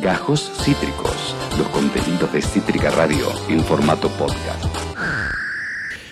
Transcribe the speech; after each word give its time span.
Gajos 0.00 0.50
Cítricos, 0.62 1.34
los 1.58 1.68
contenidos 1.68 2.32
de 2.32 2.40
Cítrica 2.42 2.90
Radio 2.90 3.26
en 3.48 3.62
formato 3.64 4.08
podcast. 4.10 4.64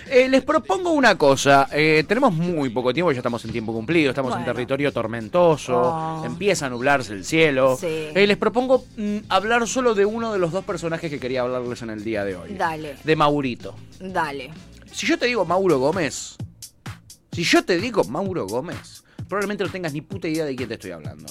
Eh, 0.07 0.27
les 0.27 0.43
propongo 0.43 0.91
una 0.91 1.15
cosa. 1.17 1.67
eh, 1.71 2.03
tenemos 2.07 2.33
muy 2.33 2.69
poco 2.69 2.93
tiempo, 2.93 3.11
ya 3.11 3.19
estamos 3.19 3.43
en 3.45 3.51
tiempo 3.51 3.73
cumplido, 3.73 4.09
estamos 4.09 4.35
en 4.35 4.43
territorio 4.43 4.91
tormentoso, 4.91 5.79
Oh. 5.81 6.25
empieza 6.25 6.65
a 6.65 6.69
nublarse 6.69 7.13
el 7.13 7.23
cielo. 7.23 7.77
Sí. 7.79 7.87
Eh, 8.15 8.25
les 8.27 8.37
propongo 8.37 8.85
mm, 8.97 9.17
hablar 9.29 9.67
solo 9.67 9.93
de 9.93 10.05
uno 10.05 10.33
de 10.33 10.39
los 10.39 10.51
dos 10.51 10.65
personajes 10.65 11.09
que 11.11 11.19
quería 11.19 11.41
hablarles 11.41 11.81
en 11.83 11.91
el 11.91 12.03
día 12.03 12.23
de 12.25 12.35
hoy. 12.35 12.53
Dale, 12.55 12.95
De 13.03 13.15
Maurito. 13.15 13.75
dale. 13.99 14.51
Si 14.91 15.05
yo 15.05 15.17
te 15.19 15.27
digo 15.27 15.45
Mauro 15.45 15.77
Gómez, 15.77 16.35
si 17.31 17.43
yo 17.43 17.63
te 17.63 17.77
digo 17.77 18.03
Mauro 18.05 18.47
Gómez, 18.47 19.03
probablemente 19.27 19.63
no 19.63 19.69
tengas 19.69 19.93
ni 19.93 20.01
puta 20.01 20.27
idea 20.27 20.45
de 20.45 20.55
quién 20.55 20.67
te 20.67 20.73
estoy 20.75 20.91
hablando. 20.91 21.25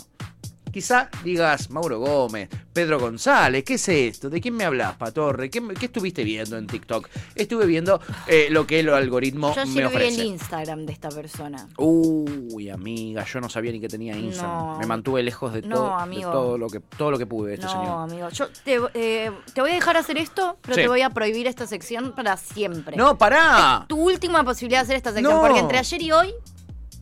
Quizá 0.72 1.08
digas 1.24 1.70
Mauro 1.70 1.98
Gómez, 1.98 2.48
Pedro 2.72 3.00
González, 3.00 3.64
¿qué 3.64 3.74
es 3.74 3.88
esto? 3.88 4.28
¿De 4.30 4.40
quién 4.40 4.54
me 4.54 4.64
hablas, 4.64 4.96
Patorre? 4.96 5.50
¿Qué, 5.50 5.62
qué 5.78 5.86
estuviste 5.86 6.24
viendo 6.24 6.56
en 6.58 6.66
TikTok? 6.66 7.08
Estuve 7.34 7.66
viendo 7.66 8.00
eh, 8.26 8.48
lo 8.50 8.66
que 8.66 8.80
el 8.80 8.88
algoritmo 8.90 9.54
Yo 9.54 9.56
me 9.56 9.62
ayer 9.62 9.74
vi 9.74 9.80
el 9.80 9.86
ofrece. 9.86 10.24
Instagram 10.24 10.86
de 10.86 10.92
esta 10.92 11.08
persona. 11.08 11.66
Uy, 11.78 12.68
amiga, 12.70 13.24
yo 13.24 13.40
no 13.40 13.48
sabía 13.48 13.72
ni 13.72 13.80
que 13.80 13.88
tenía 13.88 14.16
Instagram. 14.16 14.72
No. 14.74 14.78
Me 14.78 14.86
mantuve 14.86 15.22
lejos 15.22 15.52
de, 15.52 15.62
No, 15.62 15.76
todo, 15.76 16.06
de 16.06 16.20
todo 16.20 16.58
lo 16.58 16.68
que 16.68 16.80
todo 16.80 17.10
lo 17.10 17.18
que 17.18 17.26
pude 17.26 17.48
de 17.48 17.54
este 17.54 17.66
no, 17.66 17.72
señor. 17.72 18.10
amigo. 18.10 18.28
Yo 18.28 18.48
te, 18.64 18.78
eh, 18.94 19.30
te 19.54 19.60
voy 19.60 19.70
a 19.70 19.74
dejar 19.74 19.96
hacer 19.96 20.18
esto, 20.18 20.58
pero 20.62 20.74
Sí. 20.74 20.82
te 20.82 20.88
voy 20.88 21.02
a 21.02 21.10
prohibir 21.10 21.46
esta 21.46 21.66
sección 21.66 22.12
para 22.14 22.36
siempre. 22.36 22.96
No, 22.96 23.16
pará. 23.18 23.86
Tu 23.88 23.96
última 23.98 24.44
posibilidad 24.44 24.80
de 24.80 24.84
hacer 24.84 24.96
esta 24.96 25.12
sección, 25.12 25.34
No. 25.34 25.40
porque 25.40 25.58
entre 25.60 25.78
ayer 25.78 26.02
y 26.02 26.12
hoy 26.12 26.34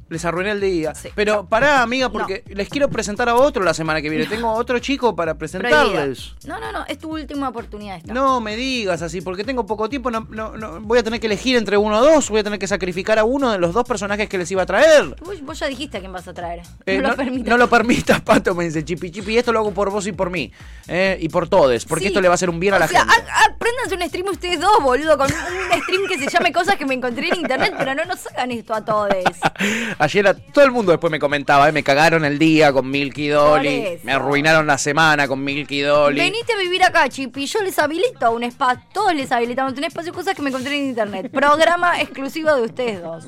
Les 0.08 0.24
arruiné 0.24 0.52
el 0.52 0.60
día. 0.60 0.94
Sí. 0.94 1.08
Pero 1.16 1.46
pará, 1.46 1.82
amiga, 1.82 2.10
porque 2.10 2.44
les 2.46 2.68
quiero 2.68 2.88
presentar 2.88 3.28
a 3.28 3.34
otro 3.34 3.64
la 3.64 3.74
semana 3.74 4.00
que 4.00 4.08
viene. 4.08 4.26
Tengo 4.26 4.52
otro 4.52 4.78
chico 4.78 5.16
para 5.16 5.34
presentarles. 5.36 6.34
prohibida. 6.36 6.46
No, 6.46 6.60
no, 6.60 6.70
no, 6.72 6.86
es 6.86 6.98
tu 6.98 7.10
última 7.12 7.48
oportunidad 7.48 7.96
esta. 7.96 8.12
No 8.14 8.40
me 8.40 8.54
digas 8.54 9.02
así, 9.02 9.20
porque 9.20 9.42
tengo 9.42 9.66
poco 9.66 9.88
tiempo. 9.88 10.12
No, 10.12 10.26
no, 10.30 10.56
no, 10.56 10.80
voy 10.80 10.98
a 10.98 11.02
tener 11.02 11.18
que 11.18 11.26
elegir 11.26 11.56
entre 11.56 11.76
uno 11.76 11.98
o 11.98 12.04
dos. 12.04 12.30
Voy 12.30 12.38
a 12.38 12.44
tener 12.44 12.58
que 12.60 12.68
sacrificar 12.68 13.18
a 13.18 13.24
uno 13.24 13.50
de 13.50 13.58
los 13.58 13.74
dos 13.74 13.84
personajes 13.84 14.28
que 14.28 14.38
les 14.38 14.48
iba 14.52 14.62
a 14.62 14.66
traer. 14.66 15.16
Vos, 15.24 15.40
vos 15.42 15.58
ya 15.58 15.66
dijiste 15.66 15.96
a 15.96 16.00
quién 16.00 16.12
vas 16.12 16.28
a 16.28 16.32
traer. 16.34 16.62
Eh, 16.86 16.98
no, 16.98 17.08
lo 17.10 17.16
permitas. 17.16 17.48
no 17.48 17.56
lo 17.58 17.68
permitas, 17.68 18.20
Pato, 18.20 18.54
me 18.54 18.62
dice 18.64 18.84
Chipi 18.84 19.10
Chipi. 19.10 19.32
Y 19.34 19.38
esto 19.38 19.52
lo 19.52 19.58
hago 19.58 19.72
por 19.72 19.90
vos 19.90 20.06
y 20.06 20.12
por 20.12 20.30
mí. 20.30 20.52
eh, 20.86 21.18
y 21.20 21.28
por 21.28 21.48
todos, 21.48 21.84
porque 21.84 22.04
Sí. 22.04 22.08
esto 22.08 22.20
le 22.20 22.28
va 22.28 22.34
a 22.34 22.36
hacer 22.36 22.48
un 22.48 22.60
bien 22.60 22.74
a 22.74 22.78
la 22.78 22.86
sea, 22.86 23.00
gente. 23.04 23.28
ha- 23.28 23.55
apréndanse 23.86 23.94
un 23.94 24.08
stream 24.08 24.26
ustedes 24.28 24.60
dos, 24.60 24.82
boludo, 24.82 25.16
con 25.16 25.26
un 25.32 25.82
stream 25.82 26.02
que 26.08 26.18
se 26.18 26.28
llame 26.28 26.52
cosas 26.52 26.76
que 26.76 26.84
me 26.86 26.94
encontré 26.94 27.28
en 27.28 27.36
internet, 27.36 27.74
pero 27.78 27.94
no 27.94 28.04
nos 28.04 28.26
hagan 28.28 28.50
esto 28.50 28.74
a 28.74 28.84
todos. 28.84 29.08
Ayer 29.98 30.26
a- 30.26 30.34
todo 30.34 30.64
el 30.64 30.70
mundo 30.70 30.92
después 30.92 31.10
me 31.10 31.18
comentaba, 31.18 31.68
eh, 31.68 31.72
me 31.72 31.82
cagaron 31.82 32.24
el 32.24 32.38
día 32.38 32.72
con 32.72 32.90
Milky 32.90 33.28
Dolly, 33.28 33.98
me 34.02 34.12
arruinaron 34.12 34.66
la 34.66 34.78
semana 34.78 35.28
con 35.28 35.42
Milky 35.42 35.80
Dolly. 35.80 36.18
Venite 36.20 36.52
a 36.52 36.58
vivir 36.58 36.82
acá, 36.82 37.08
Chipi. 37.08 37.46
Yo 37.46 37.60
les 37.62 37.78
habilito 37.78 38.30
un 38.32 38.42
espacio. 38.42 38.82
Todos 38.92 39.14
les 39.14 39.30
habilitamos 39.32 39.72
un 39.74 39.84
espacio, 39.84 40.12
cosas 40.12 40.34
que 40.34 40.42
me 40.42 40.50
encontré 40.50 40.76
en 40.76 40.86
internet. 40.88 41.30
Programa 41.30 42.00
exclusivo 42.00 42.54
de 42.54 42.62
ustedes 42.62 43.02
dos. 43.02 43.26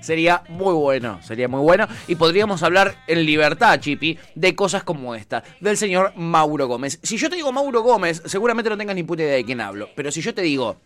Sería 0.00 0.42
muy 0.48 0.74
bueno, 0.74 1.20
sería 1.22 1.48
muy 1.48 1.60
bueno. 1.60 1.86
Y 2.06 2.14
podríamos 2.16 2.62
hablar 2.62 2.96
en 3.06 3.24
libertad, 3.24 3.78
Chipi, 3.80 4.18
de 4.34 4.54
cosas 4.54 4.82
como 4.82 5.14
esta, 5.14 5.42
del 5.60 5.76
señor 5.76 6.12
Mauro 6.16 6.66
Gómez. 6.66 6.98
Si 7.02 7.16
yo 7.18 7.28
te 7.28 7.36
digo 7.36 7.52
Mauro 7.52 7.82
Gómez, 7.82 8.22
seguramente 8.24 8.70
no 8.70 8.76
tengas 8.78 8.96
ni 8.96 9.02
puta 9.02 9.22
idea 9.22 9.34
de 9.34 9.44
quién 9.44 9.60
hablo. 9.60 9.88
Pero 9.98 10.12
si 10.12 10.20
yo 10.22 10.32
te 10.32 10.42
digo 10.42 10.76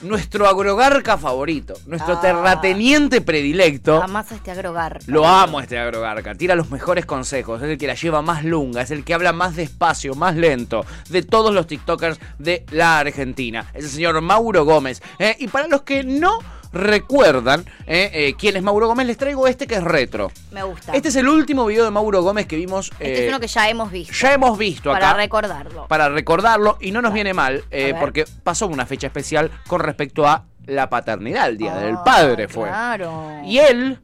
nuestro 0.00 0.48
agrogarca 0.48 1.18
favorito, 1.18 1.74
nuestro 1.84 2.14
Ah. 2.14 2.20
terrateniente 2.22 3.20
predilecto. 3.20 4.00
Jamás 4.00 4.32
a 4.32 4.36
este 4.36 4.50
agrogar. 4.50 4.98
Lo 5.06 5.26
amo 5.28 5.58
a 5.58 5.62
este 5.64 5.78
agrogarca, 5.78 6.34
tira 6.34 6.54
los 6.54 6.70
mejores 6.70 7.04
consejos, 7.04 7.60
es 7.60 7.68
el 7.68 7.76
que 7.76 7.86
la 7.86 7.92
lleva 7.96 8.22
más 8.22 8.42
lunga, 8.42 8.80
es 8.80 8.90
el 8.92 9.04
que 9.04 9.12
habla 9.12 9.34
más 9.34 9.56
despacio, 9.56 10.14
más 10.14 10.36
lento, 10.36 10.86
de 11.10 11.20
todos 11.22 11.52
los 11.52 11.66
TikTokers 11.66 12.18
de 12.38 12.64
la 12.70 13.00
Argentina. 13.00 13.66
Es 13.74 13.84
el 13.84 13.90
señor 13.90 14.18
Mauro 14.22 14.64
Gómez. 14.64 15.02
¿eh? 15.18 15.36
Y 15.38 15.48
para 15.48 15.68
los 15.68 15.82
que 15.82 16.02
no 16.02 16.38
recuerdan 16.72 17.64
eh, 17.86 18.10
eh, 18.12 18.34
quién 18.38 18.56
es 18.56 18.62
Mauro 18.62 18.86
Gómez, 18.86 19.06
les 19.06 19.16
traigo 19.16 19.46
este 19.46 19.66
que 19.66 19.74
es 19.76 19.84
retro. 19.84 20.30
Me 20.50 20.62
gusta. 20.62 20.92
Este 20.92 21.08
es 21.08 21.16
el 21.16 21.28
último 21.28 21.66
video 21.66 21.84
de 21.84 21.90
Mauro 21.90 22.22
Gómez 22.22 22.46
que 22.46 22.56
vimos. 22.56 22.90
Este 22.98 23.20
eh, 23.20 23.24
es 23.24 23.28
uno 23.28 23.40
que 23.40 23.46
ya 23.48 23.68
hemos 23.68 23.90
visto. 23.90 24.12
ya 24.14 24.32
hemos 24.34 24.56
visto 24.58 24.90
Para 24.92 25.10
acá. 25.10 25.16
recordarlo. 25.18 25.86
Para 25.88 26.08
recordarlo, 26.08 26.78
y 26.80 26.92
no 26.92 27.02
nos 27.02 27.12
viene 27.12 27.34
mal, 27.34 27.64
porque 27.98 28.24
pasó 28.42 28.66
una 28.68 28.86
fecha 28.86 29.06
especial 29.06 29.50
con 29.66 29.80
respecto 29.80 30.26
a 30.26 30.44
la 30.66 30.88
paternidad, 30.88 31.48
el 31.48 31.58
Día 31.58 31.74
del 31.74 31.96
Ah, 31.96 32.04
Padre 32.04 32.46
fue. 32.48 32.68
Claro. 32.68 33.40
Y 33.44 33.58
él 33.58 33.98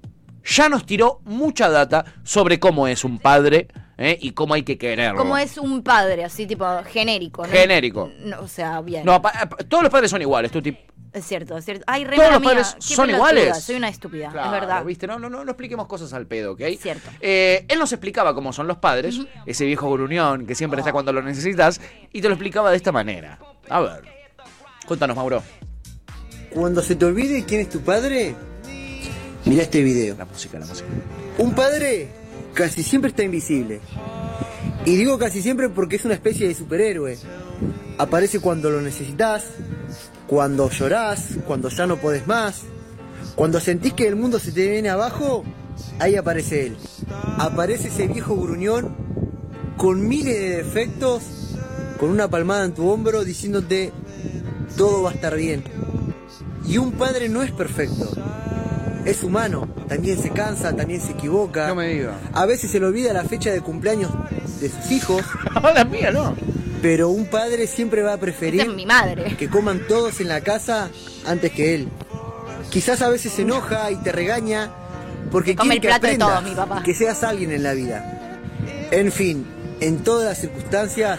ya 0.44 0.68
nos 0.68 0.84
tiró 0.86 1.20
mucha 1.24 1.68
data 1.68 2.04
sobre 2.24 2.58
cómo 2.58 2.88
es 2.88 3.04
un 3.04 3.18
padre 3.18 3.68
¿eh? 3.98 4.18
y 4.20 4.30
cómo 4.32 4.54
hay 4.54 4.62
que 4.62 4.78
quererlo. 4.78 5.18
Como 5.18 5.36
es 5.36 5.58
un 5.58 5.82
padre, 5.82 6.24
así 6.24 6.46
tipo 6.46 6.64
genérico. 6.84 7.44
¿no? 7.46 7.52
Genérico. 7.52 8.10
No, 8.20 8.40
o 8.40 8.48
sea, 8.48 8.80
bien. 8.80 9.04
No, 9.04 9.20
todos 9.68 9.82
los 9.82 9.92
padres 9.92 10.10
son 10.10 10.22
iguales, 10.22 10.50
tú 10.50 10.60
Es 11.16 11.24
cierto, 11.26 11.56
es 11.56 11.64
cierto. 11.64 11.82
Ay, 11.86 12.04
re 12.04 12.14
Todos 12.16 12.32
los 12.32 12.40
mía. 12.40 12.50
padres 12.50 12.76
Qué 12.86 12.94
son 12.94 13.06
pelotuda, 13.06 13.30
iguales. 13.32 13.64
Soy 13.64 13.76
una 13.76 13.88
estúpida, 13.88 14.28
Claro, 14.30 14.46
es 14.54 14.60
verdad. 14.60 14.84
¿viste? 14.84 15.06
No, 15.06 15.18
no, 15.18 15.30
no, 15.30 15.44
no 15.46 15.50
expliquemos 15.50 15.86
cosas 15.86 16.12
al 16.12 16.26
pedo, 16.26 16.52
¿ok? 16.52 16.60
Cierto. 16.78 17.08
Eh, 17.20 17.64
él 17.68 17.78
nos 17.78 17.90
explicaba 17.90 18.34
cómo 18.34 18.52
son 18.52 18.66
los 18.66 18.76
padres, 18.76 19.18
ese 19.46 19.64
viejo 19.64 19.90
gruñón 19.90 20.46
que 20.46 20.54
siempre 20.54 20.80
está 20.80 20.92
cuando 20.92 21.14
lo 21.14 21.22
necesitas, 21.22 21.80
y 22.12 22.20
te 22.20 22.28
lo 22.28 22.34
explicaba 22.34 22.70
de 22.70 22.76
esta 22.76 22.92
manera. 22.92 23.38
A 23.70 23.80
ver, 23.80 24.02
cuéntanos, 24.86 25.16
Mauro. 25.16 25.42
Cuando 26.50 26.82
se 26.82 26.96
te 26.96 27.06
olvide 27.06 27.44
quién 27.46 27.62
es 27.62 27.70
tu 27.70 27.80
padre, 27.80 28.34
mira 29.46 29.62
este 29.62 29.82
video. 29.82 30.16
La 30.18 30.26
música, 30.26 30.58
la 30.58 30.66
música. 30.66 30.88
Un 31.38 31.54
padre 31.54 32.08
casi 32.52 32.82
siempre 32.82 33.08
está 33.08 33.22
invisible. 33.22 33.80
Y 34.84 34.96
digo 34.96 35.18
casi 35.18 35.40
siempre 35.40 35.70
porque 35.70 35.96
es 35.96 36.04
una 36.04 36.12
especie 36.14 36.46
de 36.46 36.54
superhéroe. 36.54 37.16
Aparece 37.96 38.38
cuando 38.40 38.68
lo 38.70 38.82
necesitas, 38.82 39.44
cuando 40.26 40.70
llorás, 40.70 41.38
cuando 41.46 41.68
ya 41.68 41.86
no 41.86 41.96
podés 41.96 42.26
más. 42.26 42.62
Cuando 43.34 43.60
sentís 43.60 43.92
que 43.92 44.08
el 44.08 44.16
mundo 44.16 44.38
se 44.38 44.52
te 44.52 44.68
viene 44.68 44.88
abajo, 44.88 45.44
ahí 45.98 46.16
aparece 46.16 46.66
él. 46.66 46.76
Aparece 47.38 47.88
ese 47.88 48.06
viejo 48.06 48.36
gruñón 48.36 48.94
con 49.76 50.08
miles 50.08 50.34
de 50.34 50.56
defectos, 50.56 51.22
con 51.98 52.10
una 52.10 52.28
palmada 52.28 52.64
en 52.64 52.72
tu 52.72 52.88
hombro 52.88 53.24
diciéndote 53.24 53.92
todo 54.76 55.02
va 55.02 55.10
a 55.10 55.14
estar 55.14 55.36
bien. 55.36 55.64
Y 56.66 56.78
un 56.78 56.92
padre 56.92 57.28
no 57.28 57.42
es 57.42 57.52
perfecto. 57.52 58.10
Es 59.04 59.22
humano, 59.22 59.68
también 59.88 60.20
se 60.20 60.30
cansa, 60.30 60.74
también 60.74 61.00
se 61.00 61.12
equivoca. 61.12 61.68
No 61.68 61.76
me 61.76 61.88
digas. 61.88 62.16
A 62.32 62.44
veces 62.44 62.70
se 62.70 62.80
le 62.80 62.86
olvida 62.86 63.12
la 63.12 63.24
fecha 63.24 63.52
de 63.52 63.60
cumpleaños 63.60 64.10
de 64.60 64.68
sus 64.68 64.90
hijos, 64.90 65.22
la 65.74 65.84
mía, 65.84 66.10
¿no? 66.10 66.34
Pero 66.86 67.08
un 67.08 67.26
padre 67.26 67.66
siempre 67.66 68.00
va 68.02 68.10
a 68.10 68.14
Esta 68.14 68.24
preferir 68.26 68.60
es 68.60 68.68
mi 68.68 68.86
madre. 68.86 69.36
que 69.36 69.50
coman 69.50 69.80
todos 69.88 70.20
en 70.20 70.28
la 70.28 70.40
casa 70.40 70.88
antes 71.26 71.50
que 71.50 71.74
él. 71.74 71.88
Quizás 72.70 73.02
a 73.02 73.08
veces 73.08 73.32
se 73.32 73.42
enoja 73.42 73.90
y 73.90 73.96
te 73.96 74.12
regaña 74.12 74.70
porque 75.32 75.56
come 75.56 75.80
quiere 75.80 75.80
que 75.80 75.88
el 75.88 75.90
plato 76.00 76.06
de 76.06 76.12
aprendas 76.12 76.44
mi 76.44 76.54
papá. 76.54 76.82
que 76.84 76.94
seas 76.94 77.24
alguien 77.24 77.50
en 77.50 77.64
la 77.64 77.72
vida. 77.72 78.38
En 78.92 79.10
fin, 79.10 79.44
en 79.80 80.04
todas 80.04 80.28
las 80.28 80.38
circunstancias, 80.38 81.18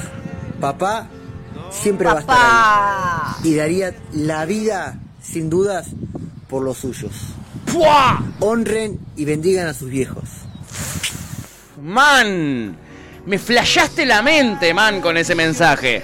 papá 0.62 1.10
siempre 1.70 2.08
va 2.08 2.14
a 2.14 2.20
estar 2.22 2.38
ahí 3.44 3.52
y 3.52 3.56
daría 3.56 3.94
la 4.14 4.46
vida, 4.46 4.98
sin 5.22 5.50
dudas, 5.50 5.88
por 6.48 6.64
los 6.64 6.78
suyos. 6.78 7.12
¡Fua! 7.66 8.24
Honren 8.40 9.02
y 9.18 9.26
bendigan 9.26 9.68
a 9.68 9.74
sus 9.74 9.90
viejos. 9.90 10.30
Man, 11.82 12.78
me 13.28 13.38
flashaste 13.38 14.06
la 14.06 14.22
mente, 14.22 14.74
man, 14.74 15.02
con 15.02 15.16
ese 15.18 15.36
mensaje. 15.36 16.02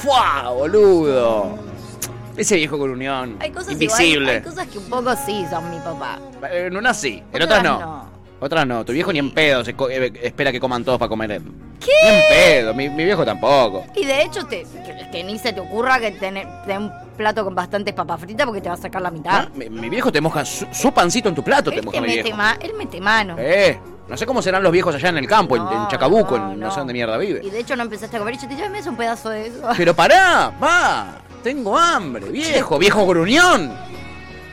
¡Fua, 0.00 0.50
boludo! 0.50 1.58
Ese 2.36 2.56
viejo 2.56 2.76
con 2.78 2.90
unión. 2.90 3.36
Hay 3.38 3.50
cosas 3.52 3.72
invisible. 3.74 4.14
igual, 4.14 4.28
hay 4.36 4.42
cosas 4.42 4.66
que 4.66 4.78
un 4.78 4.90
poco 4.90 5.14
sí 5.24 5.46
son 5.48 5.70
mi 5.70 5.78
papá. 5.78 6.18
Eh, 6.50 6.66
En 6.66 6.76
unas 6.76 6.98
sí, 7.00 7.22
en 7.32 7.42
Otras 7.42 7.60
otras 7.60 7.62
no. 7.62 7.80
no. 7.80 8.14
Otras 8.40 8.66
no. 8.66 8.84
Tu 8.84 8.92
viejo 8.92 9.12
ni 9.12 9.20
en 9.20 9.30
pedo 9.32 9.64
se 9.64 9.70
eh, 9.90 10.12
espera 10.22 10.50
que 10.50 10.58
coman 10.58 10.84
todos 10.84 10.98
para 10.98 11.08
comer. 11.08 11.40
¿Qué? 11.78 11.92
Ni 12.02 12.08
en 12.16 12.22
pedo, 12.28 12.74
mi, 12.74 12.88
mi 12.90 13.04
viejo 13.04 13.24
tampoco. 13.24 13.84
Y 13.94 14.04
de 14.04 14.22
hecho, 14.22 14.44
te, 14.46 14.64
que, 14.84 15.08
que 15.12 15.22
ni 15.24 15.38
se 15.38 15.52
te 15.52 15.60
ocurra 15.60 16.00
que 16.00 16.10
tener 16.12 16.46
te 16.66 16.76
un 16.76 16.90
plato 17.16 17.44
con 17.44 17.54
bastantes 17.54 17.94
papas 17.94 18.20
fritas 18.20 18.44
porque 18.46 18.60
te 18.60 18.68
va 18.68 18.74
a 18.74 18.78
sacar 18.78 19.00
la 19.00 19.10
mitad. 19.12 19.44
Ah, 19.46 19.48
Mi, 19.54 19.68
mi 19.70 19.88
viejo 19.88 20.10
te 20.10 20.20
moja 20.20 20.44
su, 20.44 20.66
su 20.72 20.92
pancito 20.92 21.28
en 21.28 21.34
tu 21.36 21.44
plato, 21.44 21.70
te 21.70 21.76
él, 21.78 21.84
moja 21.84 21.98
te 21.98 22.00
mi 22.00 22.08
mete 22.08 22.22
viejo. 22.24 22.36
ma- 22.36 22.56
él 22.60 22.72
mete 22.76 23.00
mano. 23.00 23.36
Eh, 23.38 23.78
no 24.08 24.16
sé 24.16 24.26
cómo 24.26 24.42
serán 24.42 24.62
los 24.62 24.70
viejos 24.72 24.94
allá 24.94 25.08
en 25.08 25.18
el 25.18 25.26
campo, 25.26 25.56
en- 25.56 25.88
Chacabuco, 25.88 26.38
no, 26.38 26.52
en 26.52 26.60
no, 26.60 26.66
no. 26.66 26.72
sé 26.72 26.78
dónde 26.80 26.92
mierda 26.92 27.22
Y 27.22 27.26
vive. 27.26 27.40
de 27.50 27.58
hecho 27.58 27.74
no 27.76 27.82
empezaste 27.84 28.16
a 28.16 28.18
comer 28.18 28.34
y 28.34 28.36
yo 28.38 28.42
te 28.42 28.48
dije, 28.48 28.62
"Ay, 28.64 28.70
me 28.70 28.78
es 28.78 28.86
un 28.86 28.96
pedazo 28.96 29.30
de 29.30 29.46
eso. 29.48 29.62
Pero 29.76 29.94
pará, 29.94 30.52
va, 30.62 31.18
tengo 31.42 31.76
hambre, 31.78 32.26
viejo, 32.30 32.78
viejo 32.78 33.06
gruñón. 33.06 33.72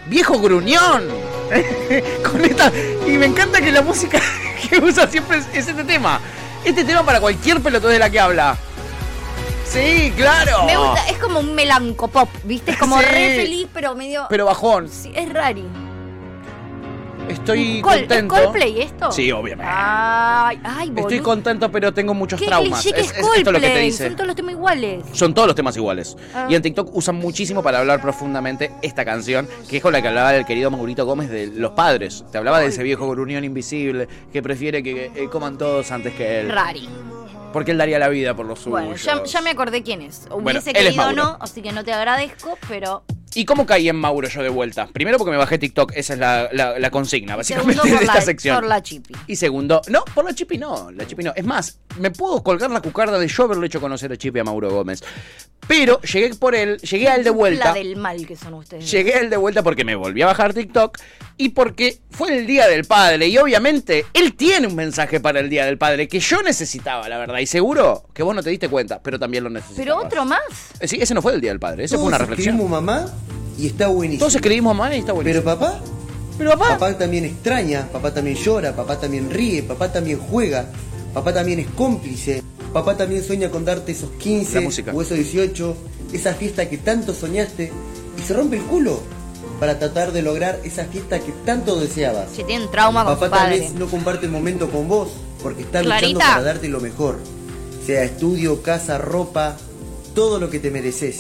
Viejo 0.08 0.40
gruñón. 0.40 1.04
Con 2.32 2.44
esta. 2.44 2.72
Y 3.08 3.12
me 3.12 3.26
encanta 3.28 3.62
que 3.62 3.72
la 3.72 3.82
música 3.82 4.20
que 4.70 4.80
usa 4.80 5.08
siempre 5.08 5.38
es, 5.38 5.48
es 5.54 5.68
este 5.68 5.84
tema. 5.84 6.20
Este 6.66 6.84
tema 6.84 7.04
para 7.04 7.20
cualquier 7.20 7.62
pelotón 7.62 7.92
de 7.92 8.00
la 8.00 8.10
que 8.10 8.20
habla. 8.20 8.58
Sí, 9.66 10.12
claro. 10.18 10.66
Me 10.66 10.76
gusta, 10.76 11.08
es 11.08 11.18
como 11.18 11.40
un 11.40 11.56
melancopop, 11.56 12.30
¿viste? 12.44 12.72
Es 12.72 12.78
como 12.78 13.00
Sí. 13.00 13.06
re 13.06 13.36
feliz, 13.36 13.68
pero 13.74 13.96
medio. 13.96 14.26
Pero 14.30 14.46
bajón. 14.46 14.90
Sí, 14.90 15.12
es 15.16 15.32
rari. 15.32 15.66
Estoy 17.30 17.82
Col- 17.82 18.00
contento. 18.00 18.36
¿Es 18.36 18.42
Coldplay 18.42 18.82
esto? 18.82 19.12
Sí, 19.12 19.32
obviamente. 19.32 19.72
Ay, 19.74 20.60
ay, 20.64 20.90
boludo. 20.90 21.02
Estoy 21.08 21.20
contento, 21.20 21.72
pero 21.72 21.94
tengo 21.94 22.14
muchos 22.14 22.40
Qué 22.40 22.48
traumas. 22.48 22.84
que 22.84 22.90
es, 22.90 22.96
Es- 22.98 23.12
es- 23.12 23.18
esto 23.18 23.34
es 23.34 23.46
lo 23.46 23.52
que 23.54 23.60
te 23.60 23.62
Coldplay, 23.68 23.86
dice. 23.86 24.04
Son 24.08 24.16
todos 24.16 24.28
los 24.28 24.36
temas 24.36 24.54
iguales. 24.54 25.06
Son 25.14 25.34
todos 25.34 25.48
los 25.48 25.56
temas 25.56 25.78
iguales. 25.78 26.18
Ah. 26.36 26.48
Y 26.50 26.56
en 26.56 26.62
TikTok 26.62 26.90
usan 26.96 27.16
muchísimo 27.16 27.64
para 27.64 27.80
hablar 27.80 28.02
profundamente 28.02 28.72
esta 28.82 29.06
canción, 29.06 29.48
que 29.70 29.78
es 29.78 29.84
con 29.84 29.94
la 29.94 30.02
que 30.02 30.08
hablaba 30.10 30.36
el 30.36 30.46
querido 30.46 30.70
Maurito 30.72 31.06
Gómez 31.06 31.30
de 31.30 31.48
los 31.48 31.72
padres. 31.72 32.26
Te 32.32 32.38
hablaba 32.38 32.60
de 32.60 32.68
ese 32.68 32.84
viejo 32.84 33.10
gruñón 33.10 33.44
invisible 33.44 34.08
que 34.32 34.42
prefiere 34.42 34.84
que 34.84 35.12
eh, 35.16 35.30
coman 35.32 35.58
todos 35.58 35.92
antes 35.92 36.14
que 36.14 36.42
él. 36.42 36.50
Rari. 36.50 36.90
Porque 37.54 37.72
él 37.72 37.78
daría 37.78 38.00
la 38.00 38.08
vida 38.08 38.34
por 38.34 38.46
los 38.46 38.60
suyos. 38.60 38.80
Bueno, 38.80 38.96
ya, 38.96 39.24
ya 39.26 39.42
me 39.42 39.50
acordé 39.50 39.84
quién 39.84 40.02
es. 40.02 40.28
Bueno, 40.30 40.60
Hubiese 40.60 40.72
es 40.72 40.78
querido 40.86 41.08
o 41.08 41.12
no, 41.12 41.38
así 41.42 41.62
que 41.62 41.72
no 41.74 41.84
te 41.84 41.92
agradezco, 41.92 42.58
pero. 42.70 43.04
¿Y 43.34 43.46
cómo 43.46 43.66
caí 43.66 43.88
en 43.88 43.96
Mauro 43.96 44.28
yo 44.28 44.44
de 44.44 44.50
vuelta? 44.50 44.88
Primero 44.88 45.18
porque 45.18 45.32
me 45.32 45.38
bajé 45.38 45.58
TikTok, 45.58 45.94
esa 45.96 46.14
es 46.14 46.20
la, 46.20 46.50
la- 46.52 46.78
la 46.80 46.90
consigna, 46.92 47.36
básicamente, 47.36 47.74
Segundo, 47.74 47.90
de 47.90 47.96
por 47.98 48.04
esta 48.04 48.16
la, 48.20 48.22
sección. 48.26 48.56
por 48.58 48.66
la 48.68 48.82
chipi. 48.84 49.14
Y 49.28 49.36
segundo, 49.36 49.82
no, 49.90 50.04
por 50.14 50.26
la 50.26 50.34
Chipi 50.34 50.58
no, 50.58 50.92
la 50.92 51.06
Chipi 51.08 51.24
no. 51.24 51.32
Es 51.36 51.46
más, 51.46 51.80
me 52.00 52.12
puedo 52.12 52.42
colgar 52.44 52.70
la 52.72 52.82
cucarda 52.82 53.18
de 53.20 53.28
yo 53.28 53.44
haberle 53.44 53.68
hecho 53.68 53.82
conocer 53.82 54.12
a 54.12 54.18
Chipi 54.18 54.40
a 54.40 54.44
Mauro 54.44 54.70
Gómez. 54.72 55.04
Pero 55.68 56.02
llegué 56.02 56.34
por 56.36 56.56
él, 56.56 56.78
llegué 56.80 57.08
a 57.08 57.16
él 57.16 57.24
de 57.24 57.30
vuelta. 57.30 57.66
La 57.66 57.74
del 57.74 57.96
mal 57.96 58.26
que 58.26 58.36
son 58.36 58.56
ustedes. 58.56 58.90
Llegué 58.90 59.14
a 59.14 59.20
él 59.20 59.30
de 59.30 59.38
vuelta 59.38 59.62
porque 59.64 59.86
me 59.86 59.96
volví 59.96 60.22
a 60.22 60.26
bajar 60.26 60.54
TikTok 60.54 60.98
y 61.38 61.50
porque 61.50 62.00
fue 62.10 62.36
el 62.38 62.48
Día 62.48 62.68
del 62.68 62.84
Padre. 62.86 63.28
Y 63.28 63.38
obviamente 63.38 64.06
él 64.14 64.34
tiene 64.36 64.68
un 64.68 64.76
mensaje 64.76 65.20
para 65.20 65.40
el 65.40 65.50
Día 65.50 65.66
del 65.66 65.78
Padre 65.78 66.08
que 66.08 66.20
yo 66.20 66.42
necesitaba, 66.42 67.08
la 67.08 67.18
verdad. 67.20 67.38
Y 67.40 67.46
seguro 67.46 68.04
que 68.14 68.24
vos 68.24 68.36
no 68.36 68.42
te 68.44 68.50
diste 68.50 68.70
cuenta, 68.70 69.00
pero 69.02 69.20
también 69.20 69.44
lo 69.44 69.50
necesitabas. 69.50 69.86
Pero 69.86 69.98
otro 69.98 70.26
más. 70.26 70.42
Eh, 70.80 70.88
Sí, 70.88 70.98
ese 71.00 71.14
no 71.14 71.22
fue 71.22 71.34
el 71.34 71.42
Día 71.42 71.52
del 71.52 71.60
Padre, 71.60 71.86
ese 71.86 71.96
fue 71.96 72.06
una 72.06 72.18
reflexión. 72.18 72.56
escribimos 72.56 72.82
mamá 72.82 73.06
y 73.58 73.68
está 73.68 73.88
buenísimo. 73.88 74.20
Todos 74.20 74.36
escribimos 74.36 74.76
mal 74.76 74.94
y 74.94 74.98
está 74.98 75.14
bueno. 75.14 75.30
Pero 75.30 75.44
papá, 75.44 75.80
Pero 76.38 76.52
papá. 76.52 76.70
papá 76.70 76.98
también 76.98 77.24
extraña, 77.26 77.88
papá 77.94 78.14
también 78.14 78.36
llora, 78.36 78.76
papá 78.76 79.00
también 79.00 79.30
ríe, 79.30 79.64
papá 79.64 79.92
también 79.94 80.20
juega, 80.20 80.66
papá 81.14 81.34
también 81.34 81.60
es 81.60 81.68
cómplice, 81.76 82.44
papá 82.74 82.98
también 82.98 83.24
sueña 83.24 83.50
con 83.50 83.66
darte 83.66 83.92
esos 83.92 84.10
La 84.12 84.18
15 84.18 84.60
música. 84.62 84.92
o 84.94 85.02
esos 85.02 85.18
18, 85.18 85.76
esa 86.14 86.34
fiesta 86.34 86.70
que 86.70 86.78
tanto 86.78 87.14
soñaste 87.14 87.72
y 88.18 88.22
se 88.22 88.34
rompe 88.34 88.58
el 88.58 88.64
culo 88.64 89.00
para 89.60 89.78
tratar 89.80 90.12
de 90.12 90.22
lograr 90.22 90.60
esa 90.64 90.86
fiesta 90.86 91.20
que 91.20 91.32
tanto 91.46 91.80
deseabas. 91.80 92.30
Si 92.36 92.44
tienen 92.44 92.70
trauma 92.72 93.06
con 93.06 93.14
Papá 93.16 93.26
su 93.26 93.32
tal 93.32 93.50
vez 93.52 93.74
no 93.74 93.88
comparte 93.88 94.26
el 94.26 94.32
momento 94.32 94.70
con 94.70 94.88
vos 94.88 95.10
porque 95.44 95.62
está 95.64 95.84
luchando 95.84 96.20
para 96.20 96.42
darte 96.42 96.68
lo 96.68 96.80
mejor. 96.80 97.20
Sea 97.86 98.04
estudio, 98.04 98.62
casa, 98.62 98.98
ropa, 98.98 99.58
todo 100.14 100.40
lo 100.40 100.50
que 100.50 100.60
te 100.60 100.72
mereces. 100.72 101.20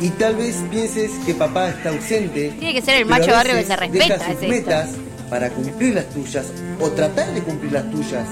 Y 0.00 0.10
tal 0.10 0.36
vez 0.36 0.56
pienses 0.70 1.10
que 1.24 1.34
papá 1.34 1.70
está 1.70 1.88
ausente. 1.90 2.50
Tiene 2.58 2.74
que 2.74 2.82
ser 2.82 2.96
el 2.96 3.06
macho 3.06 3.30
barrio 3.32 3.54
que 3.54 3.64
se 3.64 3.76
respeta, 3.76 4.04
Deja 4.04 4.18
sus 4.18 4.26
es 4.26 4.30
esto. 4.42 4.48
metas 4.48 4.88
para 5.30 5.50
cumplir 5.50 5.94
las 5.94 6.08
tuyas 6.10 6.46
o 6.80 6.88
tratar 6.90 7.32
de 7.34 7.42
cumplir 7.42 7.72
las 7.72 7.90
tuyas. 7.90 8.26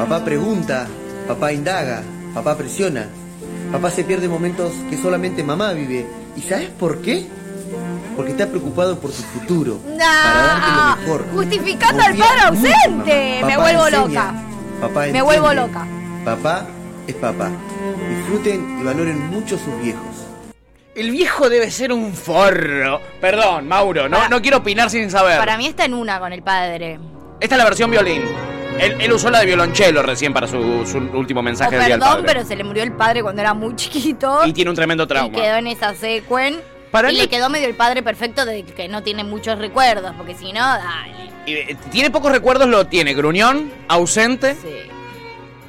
Papá 0.00 0.24
pregunta, 0.24 0.86
papá 1.28 1.52
indaga, 1.52 2.02
papá 2.32 2.56
presiona. 2.56 3.06
Papá 3.70 3.90
se 3.90 4.02
pierde 4.02 4.28
momentos 4.28 4.72
que 4.88 4.96
solamente 4.96 5.44
mamá 5.44 5.74
vive. 5.74 6.06
¿Y 6.36 6.40
sabes 6.40 6.70
por 6.70 7.02
qué? 7.02 7.26
Porque 8.16 8.32
está 8.32 8.46
preocupado 8.46 8.98
por 8.98 9.10
tu 9.12 9.20
futuro. 9.22 9.76
para 9.76 10.42
darte 10.42 10.70
lo 10.70 10.96
mejor. 10.96 11.26
Justificando 11.34 12.02
al 12.02 12.16
padre 12.16 12.40
ausente. 12.40 13.40
Me 13.44 13.56
vuelvo 13.58 13.88
enseña, 13.88 14.06
loca. 14.06 14.34
Papá 14.80 15.06
Me 15.12 15.20
vuelvo 15.20 15.52
loca. 15.52 15.86
Papá 16.24 16.66
es 17.06 17.14
papá. 17.16 17.50
Disfruten 18.08 18.80
y 18.80 18.82
valoren 18.82 19.28
mucho 19.28 19.58
sus 19.58 19.78
viejos. 19.82 20.00
El 20.94 21.10
viejo 21.10 21.50
debe 21.50 21.70
ser 21.70 21.92
un 21.92 22.14
forro. 22.14 23.02
Perdón, 23.20 23.68
Mauro, 23.68 24.08
no, 24.08 24.16
Para- 24.16 24.30
no 24.30 24.40
quiero 24.40 24.56
opinar 24.56 24.88
sin 24.88 25.10
saber. 25.10 25.38
Para 25.38 25.58
mí 25.58 25.66
está 25.66 25.84
en 25.84 25.92
una 25.92 26.18
con 26.18 26.32
el 26.32 26.42
padre. 26.42 26.98
Esta 27.38 27.54
es 27.54 27.58
la 27.58 27.64
versión 27.64 27.90
violín. 27.90 28.22
Él, 28.80 28.96
él 29.00 29.12
usó 29.12 29.30
la 29.30 29.40
de 29.40 29.46
violonchelo 29.46 30.02
recién 30.02 30.32
para 30.32 30.46
su, 30.46 30.86
su 30.86 30.98
último 31.16 31.42
mensaje 31.42 31.76
del 31.76 31.84
Día 31.86 31.94
del 31.96 32.02
Oh, 32.02 32.06
perdón, 32.06 32.24
pero 32.26 32.44
se 32.44 32.56
le 32.56 32.64
murió 32.64 32.82
el 32.82 32.92
padre 32.92 33.22
cuando 33.22 33.40
era 33.42 33.54
muy 33.54 33.76
chiquito. 33.76 34.44
Y 34.46 34.52
tiene 34.52 34.70
un 34.70 34.76
tremendo 34.76 35.04
Y 35.04 35.06
trauma. 35.06 35.36
quedó 35.38 35.56
en 35.56 35.66
esa 35.66 35.94
secuen. 35.94 36.60
Para 36.90 37.12
y 37.12 37.16
le 37.16 37.28
quedó 37.28 37.48
medio 37.48 37.68
el 37.68 37.74
padre 37.74 38.02
perfecto 38.02 38.44
de 38.44 38.64
que 38.64 38.88
no 38.88 39.02
tiene 39.04 39.22
muchos 39.22 39.58
recuerdos, 39.58 40.12
porque 40.16 40.34
si 40.34 40.52
no, 40.52 40.60
dale. 40.60 41.30
Y, 41.46 41.52
eh, 41.54 41.76
tiene 41.92 42.10
pocos 42.10 42.32
recuerdos, 42.32 42.66
lo 42.68 42.86
tiene. 42.88 43.14
Gruñón, 43.14 43.70
ausente. 43.86 44.54
Sí. 44.60 44.74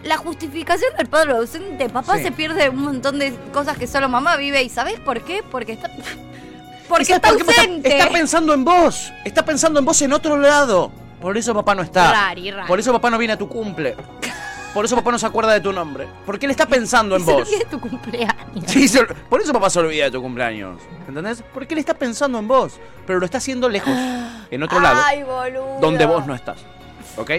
La 0.03 0.17
justificación 0.17 0.91
del 0.97 1.05
padre 1.07 1.33
ausente, 1.33 1.89
papá 1.89 2.17
Sí. 2.17 2.23
se 2.23 2.31
pierde 2.31 2.69
un 2.69 2.77
montón 2.81 3.19
de 3.19 3.33
cosas 3.53 3.77
que 3.77 3.85
solo 3.85 4.09
mamá 4.09 4.35
vive. 4.35 4.63
¿Y 4.63 4.69
sabés 4.69 4.99
por 4.99 5.21
qué? 5.21 5.43
Porque 5.43 5.73
está. 5.73 5.91
Porque 6.89 7.05
¿Y 7.11 7.15
está 7.15 7.29
por 7.29 7.37
qué? 7.37 7.43
Porque 7.45 7.59
ausente. 7.61 7.89
Está, 7.89 8.03
está 8.05 8.13
pensando 8.17 8.53
en 8.53 8.65
vos. 8.65 9.13
Está 9.23 9.45
pensando 9.45 9.79
en 9.79 9.85
vos 9.85 10.01
en 10.01 10.11
otro 10.13 10.37
lado. 10.37 10.91
Por 11.21 11.37
eso 11.37 11.53
papá 11.53 11.75
no 11.75 11.83
está. 11.83 12.11
Rari, 12.11 12.51
rari. 12.51 12.67
Por 12.67 12.79
eso 12.79 12.91
papá 12.91 13.09
no 13.09 13.17
viene 13.17 13.33
a 13.33 13.37
tu 13.37 13.47
cumple. 13.47 13.95
Por 14.73 14.85
eso 14.85 14.95
papá 14.95 15.11
no 15.11 15.19
se 15.19 15.25
acuerda 15.25 15.51
de 15.53 15.59
tu 15.61 15.71
nombre. 15.73 16.07
Porque 16.25 16.45
él 16.45 16.51
está 16.51 16.65
pensando 16.65 17.15
en 17.15 17.25
Se 17.25 17.31
vos. 17.31 17.47
olvida 17.47 17.69
tu 17.69 17.79
cumpleaños. 17.79 18.35
Sí, 18.67 18.87
se- 18.87 19.03
por 19.05 19.41
eso 19.41 19.51
papá 19.53 19.69
se 19.69 19.79
olvida 19.79 20.05
de 20.05 20.11
tu 20.11 20.21
cumpleaños. 20.21 20.79
¿Entendés? 21.07 21.43
Porque 21.53 21.73
él 21.73 21.79
está 21.79 21.93
pensando 21.93 22.39
en 22.39 22.47
vos. 22.47 22.79
Pero 23.05 23.19
lo 23.19 23.25
está 23.25 23.37
haciendo 23.37 23.69
lejos. 23.69 23.93
En 24.51 24.63
otro 24.63 24.81
lado. 24.81 25.01
Ay, 25.05 25.23
boludo. 25.23 25.77
Donde 25.79 26.05
vos 26.05 26.25
no 26.27 26.35
estás. 26.35 26.57
¿Ok? 27.17 27.31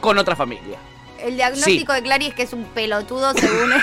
Con 0.00 0.18
otra 0.18 0.34
familia. 0.34 0.78
El 1.20 1.36
diagnóstico 1.36 1.92
de 1.92 2.02
Clary 2.02 2.26
es 2.26 2.34
que 2.34 2.42
es 2.42 2.52
un 2.52 2.64
pelotudo 2.64 3.32
según. 3.34 3.70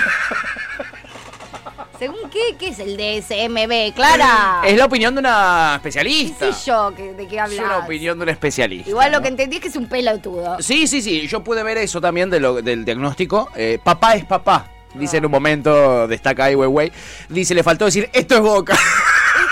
¿Según 1.98 2.30
qué? 2.30 2.54
¿Qué 2.58 2.68
es 2.68 2.78
el 2.78 2.96
DSMB, 2.96 3.92
Clara? 3.94 4.60
Es 4.64 4.76
la 4.78 4.84
opinión 4.84 5.14
de 5.14 5.20
una 5.20 5.70
¿Qué 5.82 5.88
especialista. 5.88 6.52
sé 6.52 6.66
yo 6.70 6.92
que- 6.96 7.12
de 7.14 7.26
qué 7.26 7.36
Es 7.36 7.42
hablas? 7.42 7.58
una 7.64 7.78
opinión 7.78 8.16
de 8.18 8.22
un 8.22 8.28
especialista. 8.28 8.88
Igual 8.88 9.10
lo 9.10 9.18
¿no? 9.18 9.22
que 9.22 9.28
entendí 9.28 9.56
es 9.56 9.62
que 9.62 9.68
es 9.68 9.74
un 9.76 9.86
pelotudo. 9.88 10.56
Sí, 10.60 10.86
sí, 10.86 11.02
sí. 11.02 11.26
Yo 11.26 11.42
pude 11.42 11.62
ver 11.64 11.76
eso 11.78 12.00
también 12.00 12.30
de 12.30 12.38
lo, 12.38 12.62
del 12.62 12.84
diagnóstico. 12.84 13.48
Eh, 13.56 13.80
papá 13.82 14.14
es 14.14 14.24
papá. 14.24 14.66
Dice 14.94 15.16
en 15.18 15.24
un 15.26 15.30
momento, 15.32 16.06
destaca 16.06 16.44
Ai 16.44 16.54
Weiwei. 16.54 16.92
Dice, 17.28 17.52
le 17.54 17.62
faltó 17.64 17.84
decir, 17.86 18.08
esto 18.12 18.36
es 18.36 18.40
boca. 18.40 18.74